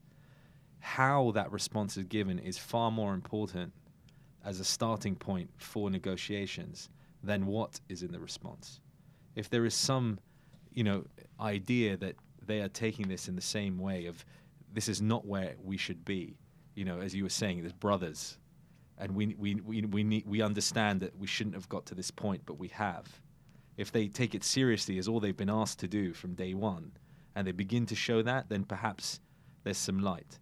how 0.81 1.33
that 1.33 1.51
response 1.53 1.97
is 1.97 2.05
given 2.05 2.39
is 2.39 2.59
far 2.59 2.91
more 2.91 3.15
important 3.15 3.73
as 4.45 4.61
a 4.61 4.65
starting 4.65 5.15
point 5.15 5.51
for 5.59 5.91
negotiations 5.91 6.89
than 7.23 7.47
what 7.47 7.81
is 7.89 8.03
in 8.03 8.13
the 8.13 8.21
response. 8.21 8.81
If 9.35 9.51
there 9.51 9.67
is 9.67 9.75
some, 9.75 10.19
you 10.73 10.85
know, 10.85 11.05
idea 11.41 11.97
that 11.99 12.15
they 12.49 12.61
are 12.61 12.69
taking 12.69 13.07
this 13.09 13.29
in 13.29 13.37
the 13.37 13.43
same 13.43 13.79
way 13.79 14.07
of 14.07 14.25
this 14.73 14.89
is 14.89 15.01
not 15.01 15.25
where 15.25 15.55
we 15.63 15.77
should 15.77 16.05
be, 16.05 16.37
you 16.75 16.85
know, 16.85 17.01
as 17.01 17.15
you 17.15 17.23
were 17.23 17.31
saying, 17.31 17.61
there's 17.61 17.73
brothers, 17.73 18.39
and 18.99 19.15
we 19.15 19.37
we 19.39 19.55
we 19.55 19.83
we 19.83 20.03
need, 20.03 20.27
we 20.27 20.43
understand 20.43 21.01
that 21.01 21.17
we 21.17 21.27
shouldn't 21.29 21.55
have 21.55 21.69
got 21.69 21.87
to 21.87 21.95
this 21.95 22.11
point, 22.11 22.43
but 22.45 22.59
we 22.59 22.69
have. 22.69 23.07
If 23.77 23.93
they 23.93 24.09
take 24.09 24.35
it 24.35 24.43
seriously 24.43 24.99
as 24.99 25.07
all 25.07 25.21
they've 25.21 25.37
been 25.37 25.49
asked 25.49 25.79
to 25.81 25.89
do 25.89 26.13
from 26.13 26.35
day 26.35 26.53
one, 26.53 26.91
and 27.37 27.47
they 27.47 27.53
begin 27.53 27.87
to 27.87 27.95
show 27.95 28.23
that, 28.23 28.49
then 28.49 28.65
perhaps 28.65 29.21
there's 29.63 29.79
some 29.79 30.01
light. 30.01 30.41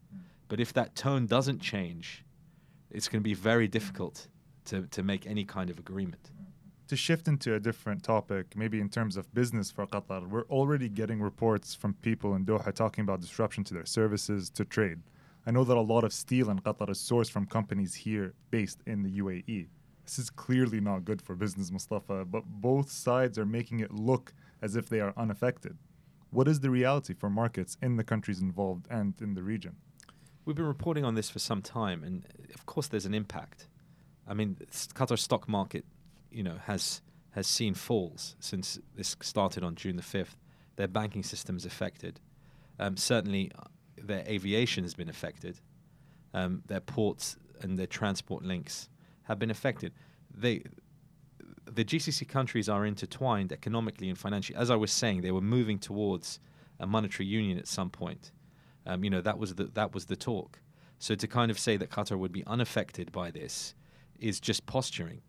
But 0.48 0.60
if 0.60 0.72
that 0.72 0.94
tone 0.94 1.26
doesn't 1.26 1.60
change, 1.60 2.24
it's 2.90 3.08
going 3.08 3.20
to 3.20 3.24
be 3.24 3.34
very 3.34 3.68
difficult 3.68 4.28
to, 4.66 4.82
to 4.82 5.02
make 5.02 5.26
any 5.26 5.44
kind 5.44 5.68
of 5.68 5.78
agreement. 5.78 6.30
To 6.88 6.96
shift 6.96 7.26
into 7.26 7.54
a 7.54 7.58
different 7.60 8.04
topic, 8.04 8.54
maybe 8.56 8.80
in 8.80 8.88
terms 8.88 9.16
of 9.16 9.32
business 9.34 9.72
for 9.72 9.86
Qatar, 9.88 10.28
we're 10.28 10.44
already 10.44 10.88
getting 10.88 11.20
reports 11.20 11.74
from 11.74 11.94
people 11.94 12.34
in 12.36 12.46
Doha 12.46 12.72
talking 12.72 13.02
about 13.02 13.20
disruption 13.20 13.64
to 13.64 13.74
their 13.74 13.84
services, 13.86 14.50
to 14.50 14.64
trade. 14.64 15.00
I 15.46 15.50
know 15.50 15.64
that 15.64 15.76
a 15.76 15.80
lot 15.80 16.04
of 16.04 16.12
steel 16.12 16.48
in 16.48 16.60
Qatar 16.60 16.88
is 16.90 16.98
sourced 16.98 17.30
from 17.30 17.46
companies 17.46 17.94
here 17.94 18.34
based 18.50 18.82
in 18.86 19.02
the 19.02 19.18
UAE. 19.18 19.66
This 20.04 20.18
is 20.20 20.30
clearly 20.30 20.80
not 20.80 21.04
good 21.04 21.20
for 21.20 21.34
business, 21.34 21.72
Mustafa, 21.72 22.24
but 22.24 22.44
both 22.46 22.88
sides 22.90 23.36
are 23.36 23.46
making 23.46 23.80
it 23.80 23.90
look 23.92 24.32
as 24.62 24.76
if 24.76 24.88
they 24.88 25.00
are 25.00 25.12
unaffected. 25.16 25.76
What 26.30 26.46
is 26.46 26.60
the 26.60 26.70
reality 26.70 27.14
for 27.14 27.28
markets 27.28 27.76
in 27.82 27.96
the 27.96 28.04
countries 28.04 28.40
involved 28.40 28.86
and 28.90 29.14
in 29.20 29.34
the 29.34 29.42
region? 29.42 29.74
We've 30.44 30.54
been 30.54 30.66
reporting 30.66 31.04
on 31.04 31.16
this 31.16 31.30
for 31.30 31.40
some 31.40 31.62
time, 31.62 32.04
and 32.04 32.24
of 32.54 32.64
course, 32.66 32.86
there's 32.86 33.06
an 33.06 33.14
impact. 33.14 33.66
I 34.28 34.34
mean, 34.34 34.56
s- 34.68 34.88
Qatar 34.94 35.18
stock 35.18 35.48
market, 35.48 35.84
you 36.30 36.42
know, 36.42 36.58
has 36.66 37.02
has 37.30 37.46
seen 37.46 37.74
falls 37.74 38.34
since 38.40 38.78
this 38.94 39.14
started 39.20 39.62
on 39.62 39.74
June 39.74 39.96
the 39.96 40.02
fifth. 40.02 40.36
Their 40.76 40.88
banking 40.88 41.22
system 41.22 41.56
is 41.56 41.66
affected. 41.66 42.18
Um, 42.78 42.96
certainly, 42.96 43.52
uh, 43.58 43.64
their 44.02 44.24
aviation 44.26 44.84
has 44.84 44.94
been 44.94 45.08
affected. 45.08 45.60
Um, 46.32 46.62
their 46.66 46.80
ports 46.80 47.36
and 47.60 47.78
their 47.78 47.86
transport 47.86 48.42
links 48.42 48.88
have 49.24 49.38
been 49.38 49.50
affected. 49.50 49.92
They, 50.34 50.62
the 51.66 51.84
GCC 51.84 52.28
countries 52.28 52.68
are 52.68 52.86
intertwined 52.86 53.52
economically 53.52 54.08
and 54.08 54.18
financially. 54.18 54.56
As 54.56 54.70
I 54.70 54.76
was 54.76 54.92
saying, 54.92 55.22
they 55.22 55.32
were 55.32 55.40
moving 55.40 55.78
towards 55.78 56.38
a 56.78 56.86
monetary 56.86 57.26
union 57.26 57.58
at 57.58 57.68
some 57.68 57.90
point. 57.90 58.32
Um, 58.86 59.02
you 59.02 59.10
know, 59.10 59.20
that 59.20 59.38
was 59.38 59.54
the 59.54 59.64
that 59.64 59.92
was 59.92 60.06
the 60.06 60.16
talk. 60.16 60.60
So 60.98 61.14
to 61.14 61.26
kind 61.26 61.50
of 61.50 61.58
say 61.58 61.76
that 61.76 61.90
Qatar 61.90 62.18
would 62.18 62.32
be 62.32 62.46
unaffected 62.46 63.12
by 63.12 63.30
this 63.30 63.74
is 64.18 64.40
just 64.40 64.64
posturing, 64.66 65.20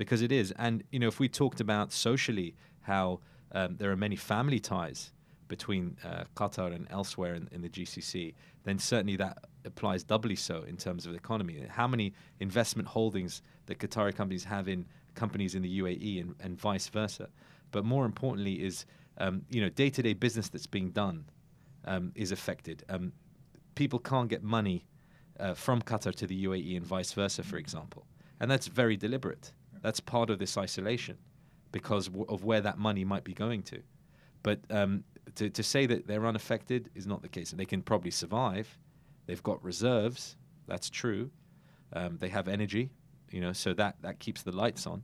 because 0.00 0.22
it 0.22 0.32
is. 0.32 0.50
And 0.52 0.82
you 0.90 0.98
know, 0.98 1.08
if 1.08 1.20
we 1.20 1.28
talked 1.28 1.60
about 1.60 1.92
socially 1.92 2.54
how 2.80 3.20
um, 3.52 3.76
there 3.76 3.90
are 3.90 3.96
many 3.96 4.16
family 4.16 4.58
ties 4.58 5.12
between 5.46 5.98
uh, 6.02 6.24
Qatar 6.34 6.74
and 6.74 6.86
elsewhere 6.88 7.34
in, 7.34 7.48
in, 7.52 7.60
the 7.60 7.68
GCC, 7.68 8.32
then 8.62 8.78
certainly 8.78 9.16
that 9.16 9.36
applies 9.66 10.02
doubly 10.02 10.36
so 10.36 10.62
in 10.62 10.78
terms 10.78 11.04
of 11.04 11.12
the 11.12 11.18
economy. 11.18 11.62
How 11.68 11.86
many 11.86 12.14
investment 12.38 12.88
holdings 12.88 13.42
that 13.66 13.78
Qatari 13.78 14.14
companies 14.14 14.44
have 14.44 14.68
in 14.68 14.86
companies 15.14 15.54
in 15.54 15.60
the 15.60 15.80
UAE 15.80 16.22
and, 16.22 16.34
and 16.40 16.58
vice 16.58 16.88
versa. 16.88 17.28
But 17.72 17.84
more 17.84 18.06
importantly, 18.06 18.64
is 18.64 18.86
um, 19.18 19.42
you 19.50 19.60
know 19.60 19.68
day-to-day 19.68 20.14
business 20.14 20.48
that's 20.48 20.66
being 20.66 20.90
done 20.90 21.26
um, 21.84 22.12
is 22.14 22.32
affected. 22.32 22.84
Um, 22.88 23.12
people 23.74 23.98
can't 23.98 24.28
get 24.28 24.42
money 24.42 24.86
uh, 25.38 25.54
from 25.54 25.82
Qatar 25.82 26.14
to 26.14 26.26
the 26.26 26.44
UAE 26.46 26.76
and 26.76 26.86
vice 26.86 27.12
versa, 27.12 27.42
for 27.42 27.58
example, 27.58 28.06
and 28.40 28.50
that's 28.50 28.66
very 28.66 28.96
deliberate. 28.96 29.52
That's 29.82 30.00
part 30.00 30.30
of 30.30 30.38
this 30.38 30.56
isolation 30.58 31.16
because 31.72 32.06
w- 32.06 32.26
of 32.28 32.44
where 32.44 32.60
that 32.60 32.78
money 32.78 33.04
might 33.04 33.24
be 33.24 33.32
going 33.32 33.62
to. 33.64 33.82
But 34.42 34.60
um, 34.70 35.04
to, 35.36 35.50
to 35.50 35.62
say 35.62 35.86
that 35.86 36.06
they're 36.06 36.26
unaffected 36.26 36.90
is 36.94 37.06
not 37.06 37.22
the 37.22 37.28
case. 37.28 37.50
They 37.50 37.64
can 37.64 37.82
probably 37.82 38.10
survive. 38.10 38.78
They've 39.26 39.42
got 39.42 39.62
reserves. 39.62 40.36
That's 40.66 40.90
true. 40.90 41.30
Um, 41.92 42.18
they 42.18 42.28
have 42.28 42.48
energy, 42.48 42.90
you 43.30 43.40
know, 43.40 43.52
so 43.52 43.74
that, 43.74 43.96
that 44.02 44.18
keeps 44.18 44.42
the 44.42 44.52
lights 44.52 44.86
on. 44.86 45.02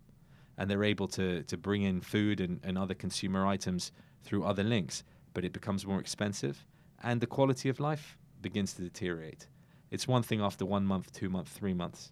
And 0.58 0.70
they're 0.70 0.84
able 0.84 1.08
to, 1.08 1.42
to 1.42 1.56
bring 1.56 1.82
in 1.82 2.00
food 2.00 2.40
and, 2.40 2.60
and 2.64 2.78
other 2.78 2.94
consumer 2.94 3.46
items 3.46 3.92
through 4.22 4.44
other 4.44 4.64
links. 4.64 5.04
But 5.34 5.44
it 5.44 5.52
becomes 5.52 5.86
more 5.86 6.00
expensive, 6.00 6.64
and 7.02 7.20
the 7.20 7.26
quality 7.26 7.68
of 7.68 7.78
life 7.78 8.16
begins 8.40 8.72
to 8.74 8.82
deteriorate. 8.82 9.48
It's 9.90 10.08
one 10.08 10.22
thing 10.22 10.40
after 10.40 10.64
one 10.64 10.86
month, 10.86 11.12
two 11.12 11.28
months, 11.28 11.52
three 11.52 11.74
months. 11.74 12.10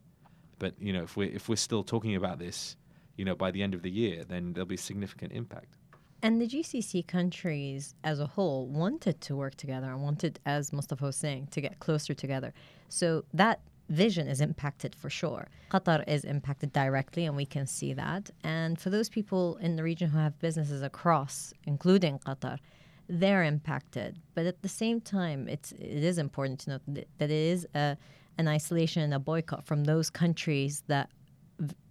But 0.58 0.74
you 0.78 0.92
know, 0.92 1.02
if 1.02 1.16
we're 1.16 1.30
if 1.30 1.48
we're 1.48 1.56
still 1.56 1.82
talking 1.82 2.16
about 2.16 2.38
this, 2.38 2.76
you 3.16 3.24
know, 3.24 3.34
by 3.34 3.50
the 3.50 3.62
end 3.62 3.74
of 3.74 3.82
the 3.82 3.90
year, 3.90 4.24
then 4.24 4.52
there'll 4.52 4.66
be 4.66 4.76
significant 4.76 5.32
impact. 5.32 5.76
And 6.22 6.40
the 6.40 6.46
GCC 6.46 7.06
countries 7.06 7.94
as 8.02 8.18
a 8.18 8.26
whole 8.26 8.66
wanted 8.66 9.20
to 9.22 9.36
work 9.36 9.56
together 9.56 9.90
and 9.90 10.02
wanted, 10.02 10.40
as 10.46 10.72
Mustafa 10.72 11.04
was 11.04 11.16
saying, 11.16 11.48
to 11.50 11.60
get 11.60 11.80
closer 11.80 12.14
together. 12.14 12.54
So 12.88 13.24
that 13.34 13.60
vision 13.90 14.26
is 14.26 14.40
impacted 14.40 14.94
for 14.94 15.10
sure. 15.10 15.48
Qatar 15.70 16.02
is 16.08 16.24
impacted 16.24 16.72
directly, 16.72 17.26
and 17.26 17.36
we 17.36 17.44
can 17.44 17.66
see 17.66 17.92
that. 17.92 18.30
And 18.42 18.80
for 18.80 18.88
those 18.88 19.10
people 19.10 19.56
in 19.56 19.76
the 19.76 19.82
region 19.82 20.08
who 20.08 20.18
have 20.18 20.38
businesses 20.38 20.82
across, 20.82 21.52
including 21.66 22.18
Qatar, 22.20 22.58
they're 23.08 23.44
impacted. 23.44 24.18
But 24.34 24.46
at 24.46 24.62
the 24.62 24.68
same 24.68 25.00
time, 25.00 25.46
it's 25.48 25.72
it 25.72 26.04
is 26.04 26.16
important 26.16 26.60
to 26.60 26.70
note 26.70 26.82
that, 26.88 27.08
that 27.18 27.30
it 27.30 27.44
is 27.52 27.66
a, 27.74 27.98
an 28.38 28.48
isolation 28.48 29.02
and 29.02 29.14
a 29.14 29.18
boycott 29.18 29.64
from 29.64 29.84
those 29.84 30.10
countries 30.10 30.82
that 30.88 31.10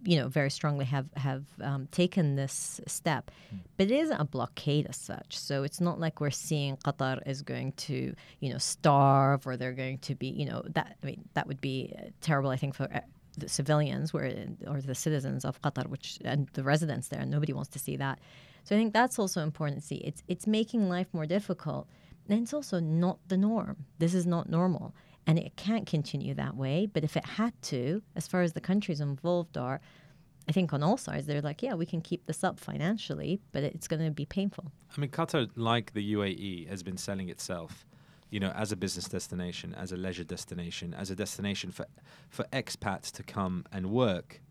you 0.02 0.16
know, 0.18 0.28
very 0.28 0.50
strongly 0.50 0.84
have 0.84 1.06
have 1.16 1.44
um, 1.62 1.88
taken 1.90 2.36
this 2.36 2.80
step, 2.86 3.30
mm. 3.54 3.60
but 3.76 3.86
it 3.86 3.92
isn't 3.92 4.20
a 4.20 4.24
blockade 4.24 4.86
as 4.88 4.96
such. 4.96 5.38
So 5.38 5.62
it's 5.62 5.80
not 5.80 5.98
like 5.98 6.20
we're 6.20 6.30
seeing 6.30 6.76
Qatar 6.76 7.26
is 7.26 7.42
going 7.42 7.72
to, 7.72 8.14
you 8.40 8.52
know, 8.52 8.58
starve 8.58 9.46
or 9.46 9.56
they're 9.56 9.72
going 9.72 9.98
to 9.98 10.14
be, 10.14 10.28
you 10.28 10.44
know, 10.44 10.62
that. 10.74 10.96
I 11.02 11.06
mean, 11.06 11.24
that 11.34 11.46
would 11.46 11.60
be 11.60 11.94
terrible. 12.20 12.50
I 12.50 12.56
think 12.56 12.74
for 12.74 12.84
uh, 12.92 13.00
the 13.38 13.48
civilians, 13.48 14.12
where 14.12 14.46
or 14.66 14.80
the 14.80 14.94
citizens 14.94 15.44
of 15.44 15.60
Qatar, 15.62 15.86
which 15.86 16.18
and 16.24 16.48
the 16.52 16.62
residents 16.62 17.08
there, 17.08 17.20
and 17.20 17.30
nobody 17.30 17.52
wants 17.52 17.70
to 17.70 17.78
see 17.78 17.96
that. 17.96 18.18
So 18.64 18.74
I 18.74 18.78
think 18.78 18.92
that's 18.92 19.18
also 19.18 19.42
important 19.42 19.80
to 19.80 19.86
see. 19.86 19.96
It's 19.96 20.22
it's 20.28 20.46
making 20.46 20.88
life 20.88 21.06
more 21.12 21.26
difficult, 21.26 21.88
and 22.28 22.42
it's 22.42 22.52
also 22.52 22.80
not 22.80 23.18
the 23.28 23.38
norm. 23.38 23.86
This 23.98 24.12
is 24.14 24.26
not 24.26 24.50
normal 24.50 24.94
and 25.26 25.38
it 25.38 25.56
can't 25.56 25.86
continue 25.86 26.34
that 26.34 26.56
way. 26.56 26.86
But 26.86 27.04
if 27.04 27.16
it 27.16 27.24
had 27.24 27.60
to, 27.62 28.02
as 28.16 28.26
far 28.26 28.42
as 28.42 28.52
the 28.52 28.60
countries 28.60 29.00
involved 29.00 29.56
are, 29.56 29.80
I 30.48 30.52
think 30.52 30.72
on 30.72 30.82
all 30.82 30.98
sides, 30.98 31.26
they're 31.26 31.40
like, 31.40 31.62
yeah, 31.62 31.74
we 31.74 31.86
can 31.86 32.02
keep 32.02 32.26
this 32.26 32.44
up 32.44 32.60
financially, 32.60 33.40
but 33.52 33.62
it's 33.62 33.88
going 33.88 34.04
to 34.04 34.10
be 34.10 34.26
painful. 34.26 34.70
I 34.94 35.00
mean, 35.00 35.10
Qatar, 35.10 35.48
like 35.56 35.94
the 35.94 36.14
UAE, 36.14 36.68
has 36.68 36.82
been 36.82 36.98
selling 36.98 37.30
itself, 37.30 37.86
you 38.30 38.40
know, 38.40 38.50
as 38.50 38.70
a 38.70 38.76
business 38.76 39.08
destination, 39.08 39.74
as 39.74 39.92
a 39.92 39.96
leisure 39.96 40.24
destination, 40.24 40.92
as 40.92 41.10
a 41.10 41.16
destination 41.16 41.70
for 41.70 41.86
for 42.28 42.44
expats 42.52 43.10
to 43.12 43.22
come 43.22 43.64
and 43.72 43.90
work, 43.90 44.42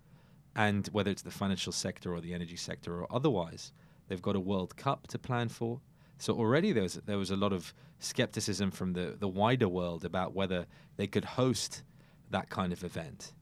and 0.55 0.87
whether 0.87 1.11
it's 1.11 1.21
the 1.21 1.31
financial 1.31 1.71
sector 1.71 2.13
or 2.13 2.21
the 2.21 2.33
energy 2.33 2.55
sector 2.55 2.99
or 2.99 3.07
otherwise, 3.13 3.71
they've 4.07 4.21
got 4.21 4.35
a 4.35 4.39
World 4.39 4.75
Cup 4.75 5.07
to 5.07 5.19
plan 5.19 5.49
for. 5.49 5.79
So 6.23 6.33
already 6.35 6.71
there 6.71 6.83
was 6.83 6.93
there 7.05 7.17
was 7.17 7.31
a 7.31 7.35
lot 7.35 7.51
of 7.51 7.73
skepticism 7.99 8.71
from 8.71 8.93
the 8.93 9.17
the 9.19 9.27
wider 9.27 9.67
world 9.67 10.05
about 10.05 10.33
whether 10.33 10.67
they 10.95 11.05
could 11.05 11.25
host 11.25 11.83
that 12.31 12.49
kind 12.49 12.71
of 12.71 12.81
event, 12.85 13.33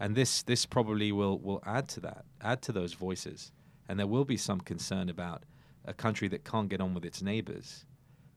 and 0.00 0.16
this 0.16 0.42
this 0.42 0.64
probably 0.64 1.12
will 1.12 1.38
will 1.40 1.62
add 1.66 1.88
to 1.90 2.00
that, 2.00 2.24
add 2.40 2.62
to 2.62 2.72
those 2.72 2.94
voices, 2.94 3.52
and 3.86 3.98
there 3.98 4.06
will 4.06 4.24
be 4.24 4.38
some 4.38 4.60
concern 4.62 5.10
about 5.10 5.42
a 5.84 5.92
country 5.92 6.26
that 6.28 6.42
can't 6.42 6.70
get 6.70 6.80
on 6.80 6.94
with 6.94 7.04
its 7.04 7.20
neighbors 7.20 7.84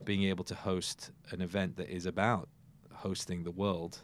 being 0.04 0.24
able 0.24 0.44
to 0.44 0.56
host 0.56 1.12
an 1.32 1.42
event 1.42 1.78
that 1.78 1.90
is 1.90 2.06
about 2.06 2.50
hosting 2.92 3.46
the 3.46 3.52
world 3.52 4.00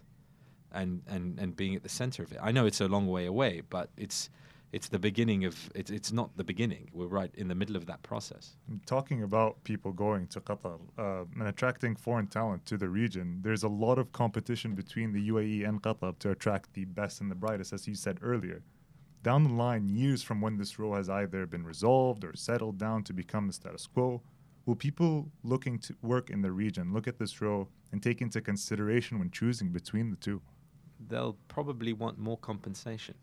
and 0.71 1.01
and 1.05 1.37
and 1.37 1.57
being 1.57 1.75
at 1.75 1.83
the 1.83 1.89
center 1.89 2.23
of 2.23 2.31
it. 2.31 2.39
I 2.41 2.53
know 2.53 2.65
it's 2.65 2.79
a 2.79 2.87
long 2.87 3.07
way 3.07 3.25
away, 3.25 3.61
but 3.69 3.89
it's 3.97 4.29
it's 4.71 4.87
the 4.87 4.99
beginning 4.99 5.43
of 5.43 5.69
it's 5.75 5.91
it's 5.91 6.11
not 6.11 6.35
the 6.37 6.43
beginning. 6.43 6.89
We're 6.93 7.07
right 7.07 7.33
in 7.35 7.47
the 7.49 7.55
middle 7.55 7.75
of 7.75 7.85
that 7.87 8.01
process. 8.03 8.55
Talking 8.85 9.23
about 9.23 9.61
people 9.63 9.91
going 9.91 10.27
to 10.27 10.39
Qatar 10.39 10.79
uh, 10.97 11.25
and 11.37 11.47
attracting 11.47 11.95
foreign 11.95 12.27
talent 12.27 12.65
to 12.67 12.77
the 12.77 12.87
region, 12.87 13.39
there's 13.41 13.63
a 13.63 13.67
lot 13.67 13.99
of 13.99 14.11
competition 14.13 14.73
between 14.73 15.11
the 15.11 15.29
UAE 15.29 15.67
and 15.67 15.81
Qatar 15.81 16.17
to 16.19 16.31
attract 16.31 16.73
the 16.73 16.85
best 16.85 17.19
and 17.19 17.29
the 17.29 17.35
brightest, 17.35 17.73
as 17.73 17.87
you 17.87 17.95
said 17.95 18.19
earlier. 18.21 18.61
Down 19.23 19.43
the 19.43 19.53
line, 19.53 19.89
years 19.89 20.23
from 20.23 20.41
when 20.41 20.57
this 20.57 20.79
row 20.79 20.93
has 20.95 21.09
either 21.09 21.45
been 21.45 21.65
resolved 21.65 22.23
or 22.23 22.35
settled 22.35 22.77
down 22.77 23.03
to 23.03 23.13
become 23.13 23.47
the 23.47 23.53
status 23.53 23.85
quo, 23.85 24.21
will 24.65 24.75
people 24.75 25.29
looking 25.43 25.77
to 25.79 25.95
work 26.01 26.29
in 26.29 26.41
the 26.41 26.51
region 26.51 26.93
look 26.93 27.07
at 27.07 27.19
this 27.19 27.41
row 27.41 27.67
and 27.91 28.01
take 28.01 28.21
into 28.21 28.41
consideration 28.41 29.19
when 29.19 29.29
choosing 29.29 29.69
between 29.69 30.09
the 30.09 30.15
two? 30.15 30.41
They'll 31.09 31.37
probably 31.49 31.93
want 31.93 32.17
more 32.17 32.37
compensation 32.37 33.15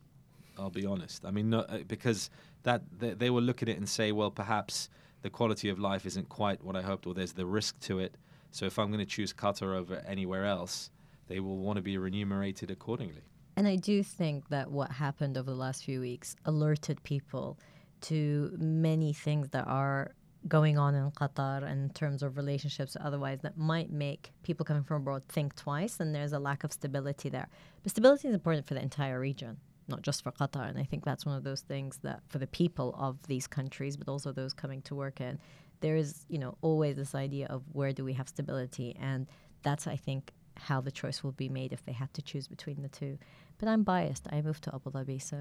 I'll 0.58 0.70
be 0.70 0.86
honest. 0.86 1.24
I 1.24 1.30
mean, 1.30 1.50
no, 1.50 1.60
uh, 1.60 1.78
because 1.86 2.30
that 2.64 2.82
they, 2.98 3.14
they 3.14 3.30
will 3.30 3.42
look 3.42 3.62
at 3.62 3.68
it 3.68 3.76
and 3.76 3.88
say, 3.88 4.12
well, 4.12 4.30
perhaps 4.30 4.88
the 5.22 5.30
quality 5.30 5.68
of 5.68 5.78
life 5.78 6.06
isn't 6.06 6.28
quite 6.28 6.62
what 6.62 6.76
I 6.76 6.82
hoped, 6.82 7.06
or 7.06 7.14
there's 7.14 7.32
the 7.32 7.46
risk 7.46 7.78
to 7.80 7.98
it. 7.98 8.16
So 8.50 8.66
if 8.66 8.78
I'm 8.78 8.88
going 8.88 9.00
to 9.00 9.06
choose 9.06 9.32
Qatar 9.32 9.76
over 9.76 10.02
anywhere 10.06 10.44
else, 10.44 10.90
they 11.26 11.40
will 11.40 11.58
want 11.58 11.76
to 11.76 11.82
be 11.82 11.98
remunerated 11.98 12.70
accordingly. 12.70 13.22
And 13.56 13.66
I 13.66 13.76
do 13.76 14.02
think 14.02 14.48
that 14.50 14.70
what 14.70 14.90
happened 14.90 15.36
over 15.36 15.50
the 15.50 15.56
last 15.56 15.84
few 15.84 16.00
weeks 16.00 16.36
alerted 16.44 17.02
people 17.02 17.58
to 18.02 18.52
many 18.56 19.12
things 19.12 19.48
that 19.50 19.66
are 19.66 20.12
going 20.46 20.78
on 20.78 20.94
in 20.94 21.10
Qatar 21.10 21.68
in 21.68 21.90
terms 21.90 22.22
of 22.22 22.36
relationships 22.36 22.96
otherwise 23.00 23.40
that 23.42 23.58
might 23.58 23.90
make 23.90 24.30
people 24.44 24.64
coming 24.64 24.84
from 24.84 25.02
abroad 25.02 25.22
think 25.28 25.56
twice 25.56 25.98
and 25.98 26.14
there's 26.14 26.32
a 26.32 26.38
lack 26.38 26.62
of 26.62 26.72
stability 26.72 27.28
there. 27.28 27.48
But 27.82 27.90
stability 27.90 28.28
is 28.28 28.34
important 28.34 28.66
for 28.66 28.74
the 28.74 28.82
entire 28.82 29.18
region 29.18 29.58
not 29.88 30.02
just 30.02 30.22
for 30.22 30.32
Qatar. 30.32 30.68
And 30.68 30.78
I 30.78 30.84
think 30.84 31.04
that's 31.04 31.24
one 31.24 31.36
of 31.36 31.44
those 31.44 31.62
things 31.62 31.98
that 32.02 32.20
for 32.28 32.38
the 32.38 32.46
people 32.46 32.94
of 32.98 33.16
these 33.26 33.46
countries, 33.46 33.96
but 33.96 34.08
also 34.08 34.32
those 34.32 34.52
coming 34.52 34.82
to 34.82 34.94
work 34.94 35.20
in, 35.20 35.38
there 35.80 35.96
is, 35.96 36.24
you 36.28 36.38
know, 36.38 36.56
always 36.60 36.96
this 36.96 37.14
idea 37.14 37.46
of 37.46 37.62
where 37.72 37.92
do 37.92 38.04
we 38.04 38.12
have 38.12 38.28
stability. 38.28 38.96
And 39.00 39.26
that's, 39.62 39.86
I 39.86 39.96
think, 39.96 40.32
how 40.56 40.80
the 40.80 40.90
choice 40.90 41.22
will 41.22 41.32
be 41.32 41.48
made 41.48 41.72
if 41.72 41.84
they 41.84 41.92
had 41.92 42.12
to 42.14 42.22
choose 42.22 42.48
between 42.48 42.82
the 42.82 42.88
two. 42.88 43.18
But 43.58 43.68
I'm 43.68 43.82
biased. 43.82 44.26
I 44.30 44.42
moved 44.42 44.64
to 44.64 44.74
Abu 44.74 44.90
Dhabi, 44.90 45.22
so 45.22 45.36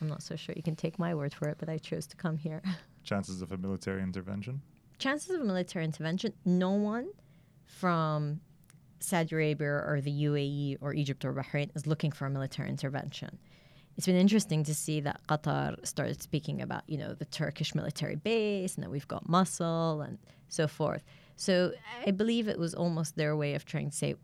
I'm 0.00 0.08
not 0.08 0.22
so 0.22 0.36
sure 0.36 0.54
you 0.56 0.62
can 0.62 0.76
take 0.76 0.98
my 0.98 1.14
word 1.14 1.34
for 1.34 1.48
it, 1.48 1.56
but 1.58 1.68
I 1.68 1.78
chose 1.78 2.06
to 2.08 2.16
come 2.16 2.36
here. 2.36 2.62
Chances 3.04 3.42
of 3.42 3.52
a 3.52 3.56
military 3.56 4.02
intervention? 4.02 4.60
Chances 4.98 5.30
of 5.30 5.40
a 5.40 5.44
military 5.44 5.84
intervention, 5.84 6.32
no 6.44 6.70
one 6.72 7.08
from 7.66 8.40
Saudi 9.00 9.34
Arabia 9.34 9.68
or 9.68 10.00
the 10.00 10.24
UAE 10.24 10.78
or 10.80 10.94
Egypt 10.94 11.24
or 11.24 11.32
Bahrain 11.32 11.74
is 11.74 11.86
looking 11.86 12.12
for 12.12 12.26
a 12.26 12.30
military 12.30 12.68
intervention 12.68 13.38
it's 13.96 14.06
been 14.06 14.16
interesting 14.16 14.64
to 14.64 14.74
see 14.74 15.00
that 15.00 15.20
Qatar 15.28 15.86
started 15.86 16.22
speaking 16.22 16.62
about, 16.62 16.82
you 16.86 16.98
know, 16.98 17.14
the 17.14 17.26
Turkish 17.26 17.74
military 17.74 18.16
base 18.16 18.74
and 18.74 18.84
that 18.84 18.90
we've 18.90 19.08
got 19.08 19.28
muscle 19.28 20.00
and 20.00 20.18
so 20.48 20.66
forth. 20.66 21.04
So 21.36 21.72
I 22.06 22.10
believe 22.10 22.48
it 22.48 22.58
was 22.58 22.74
almost 22.74 23.16
their 23.16 23.36
way 23.36 23.54
of 23.54 23.64
trying 23.64 23.90
to 23.90 23.96
say, 23.96 24.14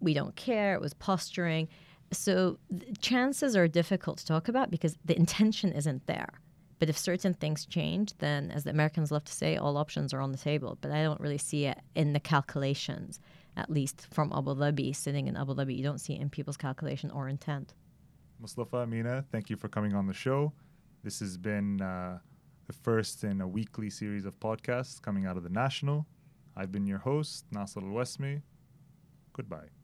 we 0.00 0.14
don't 0.14 0.36
care. 0.36 0.74
It 0.74 0.80
was 0.80 0.94
posturing. 0.94 1.68
So 2.12 2.58
chances 3.00 3.56
are 3.56 3.68
difficult 3.68 4.18
to 4.18 4.26
talk 4.26 4.48
about 4.48 4.70
because 4.70 4.96
the 5.04 5.16
intention 5.16 5.72
isn't 5.72 6.06
there. 6.06 6.28
But 6.78 6.88
if 6.88 6.96
certain 6.96 7.34
things 7.34 7.66
change, 7.66 8.16
then 8.18 8.52
as 8.52 8.62
the 8.62 8.70
Americans 8.70 9.10
love 9.10 9.24
to 9.24 9.32
say, 9.32 9.56
all 9.56 9.76
options 9.76 10.14
are 10.14 10.20
on 10.20 10.30
the 10.30 10.38
table. 10.38 10.78
But 10.80 10.92
I 10.92 11.02
don't 11.02 11.20
really 11.20 11.38
see 11.38 11.66
it 11.66 11.80
in 11.96 12.12
the 12.12 12.20
calculations, 12.20 13.18
at 13.56 13.68
least 13.68 14.06
from 14.12 14.32
Abu 14.32 14.54
Dhabi, 14.54 14.94
sitting 14.94 15.26
in 15.26 15.36
Abu 15.36 15.54
Dhabi. 15.54 15.76
You 15.76 15.82
don't 15.82 16.00
see 16.00 16.14
it 16.14 16.20
in 16.20 16.30
people's 16.30 16.56
calculation 16.56 17.10
or 17.10 17.28
intent. 17.28 17.74
Mustafa 18.40 18.78
Amina, 18.78 19.24
thank 19.32 19.50
you 19.50 19.56
for 19.56 19.68
coming 19.68 19.94
on 19.94 20.06
the 20.06 20.14
show. 20.14 20.52
This 21.02 21.18
has 21.20 21.36
been 21.36 21.80
uh, 21.80 22.18
the 22.66 22.72
first 22.72 23.24
in 23.24 23.40
a 23.40 23.48
weekly 23.48 23.90
series 23.90 24.24
of 24.24 24.38
podcasts 24.38 25.02
coming 25.02 25.26
out 25.26 25.36
of 25.36 25.42
the 25.42 25.50
National. 25.50 26.06
I've 26.56 26.70
been 26.70 26.86
your 26.86 26.98
host, 26.98 27.44
Naser 27.52 27.82
Al 27.82 27.90
Wasmi. 27.90 28.42
Goodbye. 29.32 29.77